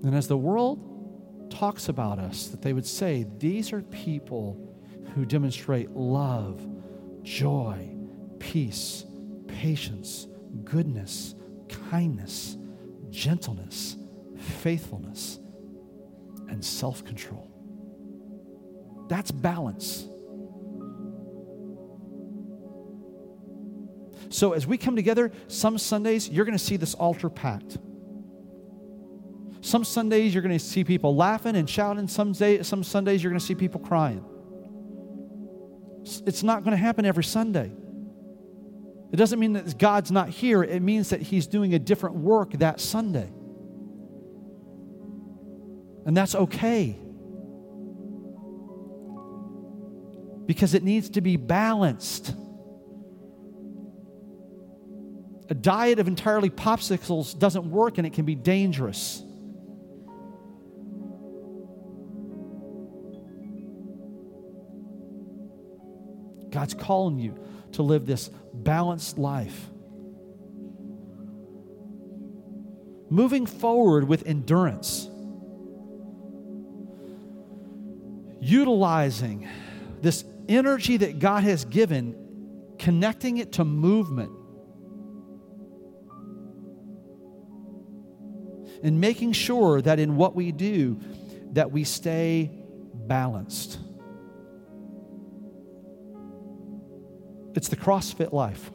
And 0.05 0.15
as 0.15 0.29
the 0.29 0.37
world 0.37 1.51
talks 1.51 1.89
about 1.89 2.19
us, 2.19 2.47
that 2.49 2.63
they 2.63 2.73
would 2.73 2.87
say, 2.87 3.27
these 3.39 3.73
are 3.73 3.83
people 3.83 4.57
who 5.15 5.25
demonstrate 5.25 5.91
love, 5.91 6.65
joy, 7.23 7.91
peace, 8.39 9.05
patience, 9.49 10.29
goodness, 10.65 11.35
kindness, 11.91 12.57
gentleness, 13.11 13.97
faithfulness, 14.39 15.41
and 16.49 16.65
self 16.65 17.05
control. 17.05 17.56
That's 19.09 19.31
balance. 19.31 20.07
So, 24.29 24.53
as 24.53 24.67
we 24.67 24.77
come 24.77 24.97
together, 24.97 25.31
some 25.49 25.79
Sundays 25.79 26.29
you're 26.29 26.45
going 26.45 26.59
to 26.59 26.63
see 26.63 26.77
this 26.77 26.95
altar 26.95 27.31
packed. 27.31 27.79
Some 29.61 29.85
Sundays 29.85 30.35
you're 30.35 30.43
going 30.43 30.57
to 30.57 30.65
see 30.65 30.85
people 30.85 31.15
laughing 31.17 31.57
and 31.57 31.69
shouting. 31.69 32.09
Some, 32.09 32.33
day, 32.33 32.63
some 32.63 32.85
Sundays 32.85 33.23
you're 33.23 33.31
going 33.31 33.41
to 33.41 33.45
see 33.47 33.55
people 33.55 33.81
crying. 33.81 34.25
It's 36.27 36.43
not 36.43 36.63
going 36.63 36.73
to 36.73 36.77
happen 36.77 37.05
every 37.05 37.25
Sunday. 37.25 37.73
It 39.13 39.17
doesn't 39.17 39.39
mean 39.39 39.55
that 39.55 39.79
God's 39.79 40.11
not 40.11 40.29
here, 40.29 40.63
it 40.63 40.83
means 40.83 41.11
that 41.11 41.23
He's 41.23 41.47
doing 41.47 41.75
a 41.75 41.79
different 41.79 42.17
work 42.17 42.53
that 42.55 42.81
Sunday. 42.81 43.31
And 46.05 46.17
that's 46.17 46.35
okay. 46.35 46.97
because 50.47 50.75
it 50.75 50.83
needs 50.83 51.11
to 51.11 51.21
be 51.21 51.37
balanced. 51.37 52.35
A 55.49 55.55
diet 55.55 55.99
of 55.99 56.09
entirely 56.09 56.51
popsicles 56.51 57.39
doesn't 57.39 57.71
work 57.71 57.99
and 57.99 58.07
it 58.07 58.13
can 58.13 58.25
be 58.25 58.35
dangerous. 58.35 59.23
God's 66.51 66.75
calling 66.75 67.19
you 67.19 67.39
to 67.73 67.83
live 67.83 68.07
this 68.07 68.31
balanced 68.55 69.19
life. 69.19 69.69
Moving 73.09 73.47
forward 73.47 74.09
with 74.09 74.27
endurance, 74.27 75.09
utilizing 78.41 79.47
this 80.01 80.25
energy 80.49 80.97
that 80.99 81.19
God 81.19 81.45
has 81.45 81.65
given, 81.65 82.75
connecting 82.79 83.39
it 83.39 83.53
to 83.53 83.65
movement. 83.65 84.33
And 88.83 89.01
making 89.01 89.33
sure 89.33 89.81
that 89.81 89.99
in 89.99 90.17
what 90.17 90.35
we 90.35 90.53
do, 90.53 91.01
that 91.53 91.73
we 91.73 91.85
stay 91.85 92.51
balanced. 92.95 93.79
It's 97.55 97.69
the 97.69 97.77
CrossFit 97.77 98.33
life. 98.33 98.71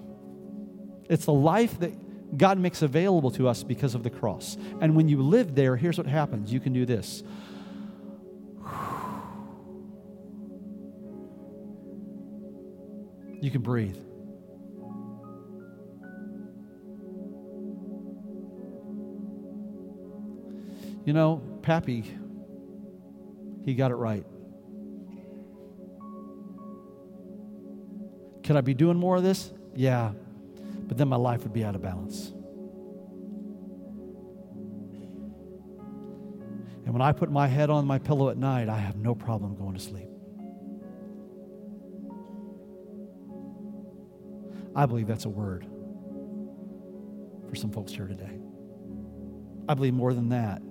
It's 1.07 1.25
the 1.25 1.33
life 1.33 1.79
that 1.79 2.37
God 2.37 2.57
makes 2.57 2.81
available 2.81 3.29
to 3.31 3.47
us 3.47 3.63
because 3.63 3.93
of 3.93 4.03
the 4.03 4.09
cross. 4.09 4.57
And 4.79 4.95
when 4.95 5.07
you 5.07 5.21
live 5.21 5.53
there, 5.55 5.75
here's 5.75 5.97
what 5.97 6.07
happens 6.07 6.51
you 6.51 6.59
can 6.59 6.73
do 6.73 6.85
this. 6.85 7.23
You 13.41 13.49
can 13.49 13.61
breathe. 13.61 13.97
You 21.03 21.13
know, 21.13 21.41
Pappy, 21.63 22.03
he 23.65 23.73
got 23.73 23.89
it 23.89 23.95
right. 23.95 24.23
Could 28.43 28.55
I 28.55 28.61
be 28.61 28.75
doing 28.75 28.97
more 28.97 29.15
of 29.15 29.23
this? 29.23 29.51
Yeah. 29.75 30.11
But 30.87 30.97
then 30.97 31.07
my 31.07 31.15
life 31.15 31.41
would 31.41 31.53
be 31.53 31.63
out 31.63 31.73
of 31.73 31.81
balance. 31.81 32.31
And 36.85 36.93
when 36.93 37.01
I 37.01 37.11
put 37.11 37.31
my 37.31 37.47
head 37.47 37.71
on 37.71 37.87
my 37.87 37.97
pillow 37.97 38.29
at 38.29 38.37
night, 38.37 38.69
I 38.69 38.77
have 38.77 38.97
no 38.97 39.15
problem 39.15 39.55
going 39.55 39.73
to 39.73 39.79
sleep. 39.79 40.10
I 44.75 44.85
believe 44.85 45.07
that's 45.07 45.25
a 45.25 45.29
word 45.29 45.65
for 47.49 47.55
some 47.55 47.71
folks 47.71 47.91
here 47.91 48.07
today. 48.07 48.39
I 49.67 49.73
believe 49.73 49.93
more 49.93 50.13
than 50.13 50.29
that, 50.29 50.61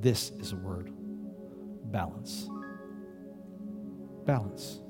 this 0.00 0.30
is 0.38 0.52
a 0.52 0.56
word 0.56 0.90
balance. 1.90 2.48
Balance. 4.24 4.80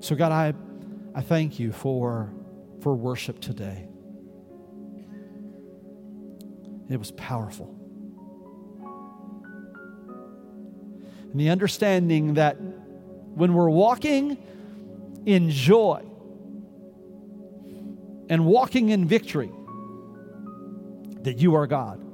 So, 0.00 0.14
God, 0.14 0.32
I, 0.32 0.54
I 1.14 1.20
thank 1.20 1.58
you 1.58 1.72
for, 1.72 2.32
for 2.80 2.94
worship 2.94 3.40
today. 3.40 3.88
It 6.88 6.96
was 6.96 7.10
powerful. 7.12 7.74
And 11.32 11.38
the 11.38 11.50
understanding 11.50 12.34
that 12.34 12.54
when 12.54 13.52
we're 13.52 13.68
walking 13.68 14.38
in 15.26 15.50
joy 15.50 16.02
and 18.28 18.44
walking 18.44 18.90
in 18.90 19.06
victory, 19.06 19.50
that 21.22 21.38
you 21.38 21.54
are 21.54 21.66
God. 21.66 22.04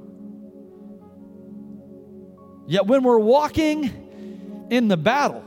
Yet 2.67 2.87
when 2.87 3.03
we're 3.03 3.19
walking 3.19 4.67
in 4.69 4.87
the 4.87 4.97
battle, 4.97 5.41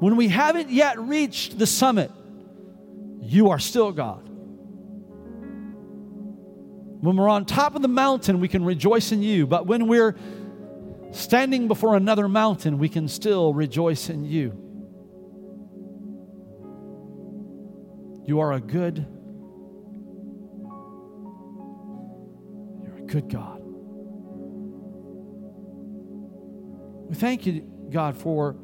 when 0.00 0.16
we 0.16 0.28
haven't 0.28 0.70
yet 0.70 0.98
reached 0.98 1.58
the 1.58 1.66
summit, 1.66 2.10
you 3.20 3.50
are 3.50 3.58
still 3.58 3.92
God. 3.92 4.28
When 7.00 7.16
we're 7.16 7.28
on 7.28 7.44
top 7.44 7.74
of 7.76 7.82
the 7.82 7.88
mountain, 7.88 8.40
we 8.40 8.48
can 8.48 8.64
rejoice 8.64 9.12
in 9.12 9.22
you. 9.22 9.46
But 9.46 9.66
when 9.66 9.86
we're 9.86 10.16
standing 11.12 11.68
before 11.68 11.96
another 11.96 12.28
mountain, 12.28 12.78
we 12.78 12.88
can 12.88 13.08
still 13.08 13.54
rejoice 13.54 14.08
in 14.08 14.24
you. 14.24 14.64
You 18.26 18.40
are 18.40 18.52
a 18.52 18.60
good, 18.60 19.06
you're 22.82 22.98
a 22.98 23.06
good 23.06 23.30
God. 23.30 23.62
We 27.08 27.14
thank 27.14 27.46
you, 27.46 27.62
God, 27.90 28.16
for 28.16 28.56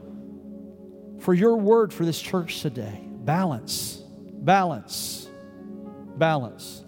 for 1.21 1.33
your 1.33 1.57
word 1.57 1.95
for 1.95 2.05
this 2.05 2.21
church 2.21 2.61
today. 2.61 3.01
Balance, 3.07 4.03
balance, 4.43 5.29
balance. 6.19 6.84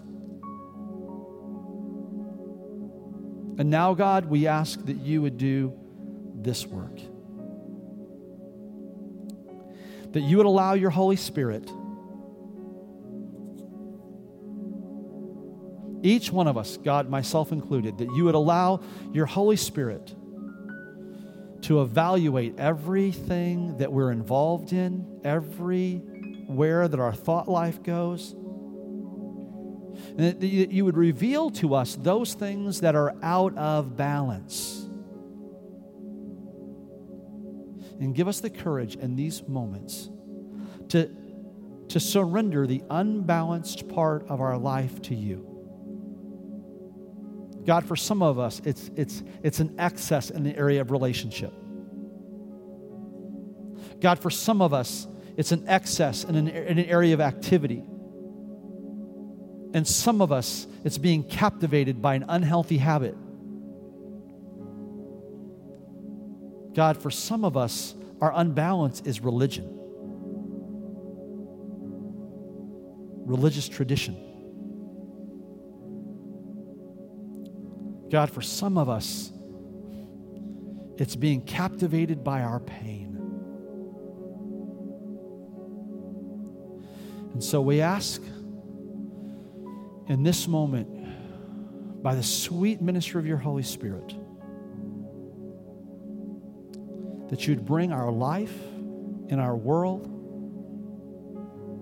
And 3.57 3.69
now, 3.69 3.93
God, 3.93 4.25
we 4.25 4.45
ask 4.45 4.85
that 4.85 4.97
you 4.97 5.21
would 5.23 5.37
do 5.37 5.73
this 6.35 6.65
work. 6.65 6.95
That 10.11 10.21
you 10.21 10.37
would 10.37 10.45
allow 10.45 10.73
your 10.73 10.91
Holy 10.91 11.15
Spirit, 11.15 11.69
each 16.03 16.31
one 16.31 16.47
of 16.47 16.57
us, 16.57 16.77
God, 16.77 17.09
myself 17.09 17.51
included, 17.51 17.97
that 17.97 18.09
you 18.15 18.25
would 18.25 18.35
allow 18.35 18.81
your 19.11 19.25
Holy 19.25 19.57
Spirit 19.57 20.13
to 21.63 21.81
evaluate 21.81 22.59
everything 22.59 23.77
that 23.77 23.91
we're 23.91 24.11
involved 24.11 24.71
in, 24.71 25.19
everywhere 25.23 26.87
that 26.87 26.99
our 26.99 27.13
thought 27.13 27.49
life 27.49 27.81
goes. 27.81 28.35
That 30.17 30.41
you 30.41 30.83
would 30.83 30.97
reveal 30.97 31.51
to 31.51 31.75
us 31.75 31.95
those 31.95 32.33
things 32.33 32.81
that 32.81 32.95
are 32.95 33.15
out 33.21 33.55
of 33.55 33.95
balance. 33.95 34.83
And 37.99 38.15
give 38.15 38.27
us 38.27 38.39
the 38.39 38.49
courage 38.49 38.95
in 38.95 39.15
these 39.15 39.47
moments 39.47 40.09
to, 40.89 41.09
to 41.89 41.99
surrender 41.99 42.65
the 42.65 42.83
unbalanced 42.89 43.87
part 43.89 44.27
of 44.27 44.41
our 44.41 44.57
life 44.57 45.01
to 45.03 45.15
you. 45.15 45.53
God, 47.65 47.85
for 47.85 47.95
some 47.95 48.23
of 48.23 48.39
us, 48.39 48.61
it's, 48.65 48.89
it's, 48.95 49.23
it's 49.43 49.59
an 49.59 49.75
excess 49.77 50.29
in 50.29 50.43
the 50.43 50.55
area 50.57 50.81
of 50.81 50.89
relationship. 50.89 51.53
God, 53.99 54.19
for 54.19 54.29
some 54.29 54.61
of 54.61 54.73
us, 54.73 55.07
it's 55.35 55.51
an 55.51 55.65
excess 55.67 56.23
in 56.23 56.35
an, 56.35 56.47
in 56.47 56.79
an 56.79 56.85
area 56.85 57.13
of 57.13 57.21
activity. 57.21 57.83
And 59.73 59.87
some 59.87 60.21
of 60.21 60.31
us, 60.31 60.65
it's 60.83 60.97
being 60.97 61.23
captivated 61.23 62.01
by 62.01 62.15
an 62.15 62.25
unhealthy 62.27 62.77
habit. 62.77 63.15
God, 66.73 66.97
for 67.01 67.11
some 67.11 67.43
of 67.43 67.57
us, 67.57 67.95
our 68.21 68.31
unbalance 68.33 69.01
is 69.01 69.19
religion, 69.19 69.67
religious 73.25 73.67
tradition. 73.67 74.15
God, 78.09 78.29
for 78.29 78.41
some 78.41 78.77
of 78.77 78.89
us, 78.89 79.31
it's 80.97 81.15
being 81.15 81.41
captivated 81.41 82.23
by 82.23 82.41
our 82.41 82.59
pain. 82.59 83.15
And 87.33 87.43
so 87.43 87.61
we 87.61 87.81
ask 87.81 88.21
in 90.07 90.23
this 90.23 90.47
moment, 90.47 90.87
by 92.01 92.15
the 92.15 92.23
sweet 92.23 92.81
ministry 92.81 93.19
of 93.19 93.27
your 93.27 93.37
Holy 93.37 93.63
Spirit, 93.63 94.15
that 97.29 97.47
you'd 97.47 97.65
bring 97.65 97.91
our 97.91 98.11
life 98.11 98.55
in 99.27 99.39
our 99.39 99.55
world, 99.55 100.13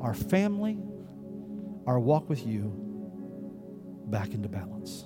our 0.02 0.14
family, 0.14 0.78
our 1.86 2.00
walk 2.00 2.28
with 2.30 2.46
you 2.46 2.74
back 4.08 4.34
into 4.34 4.50
balance. 4.50 5.06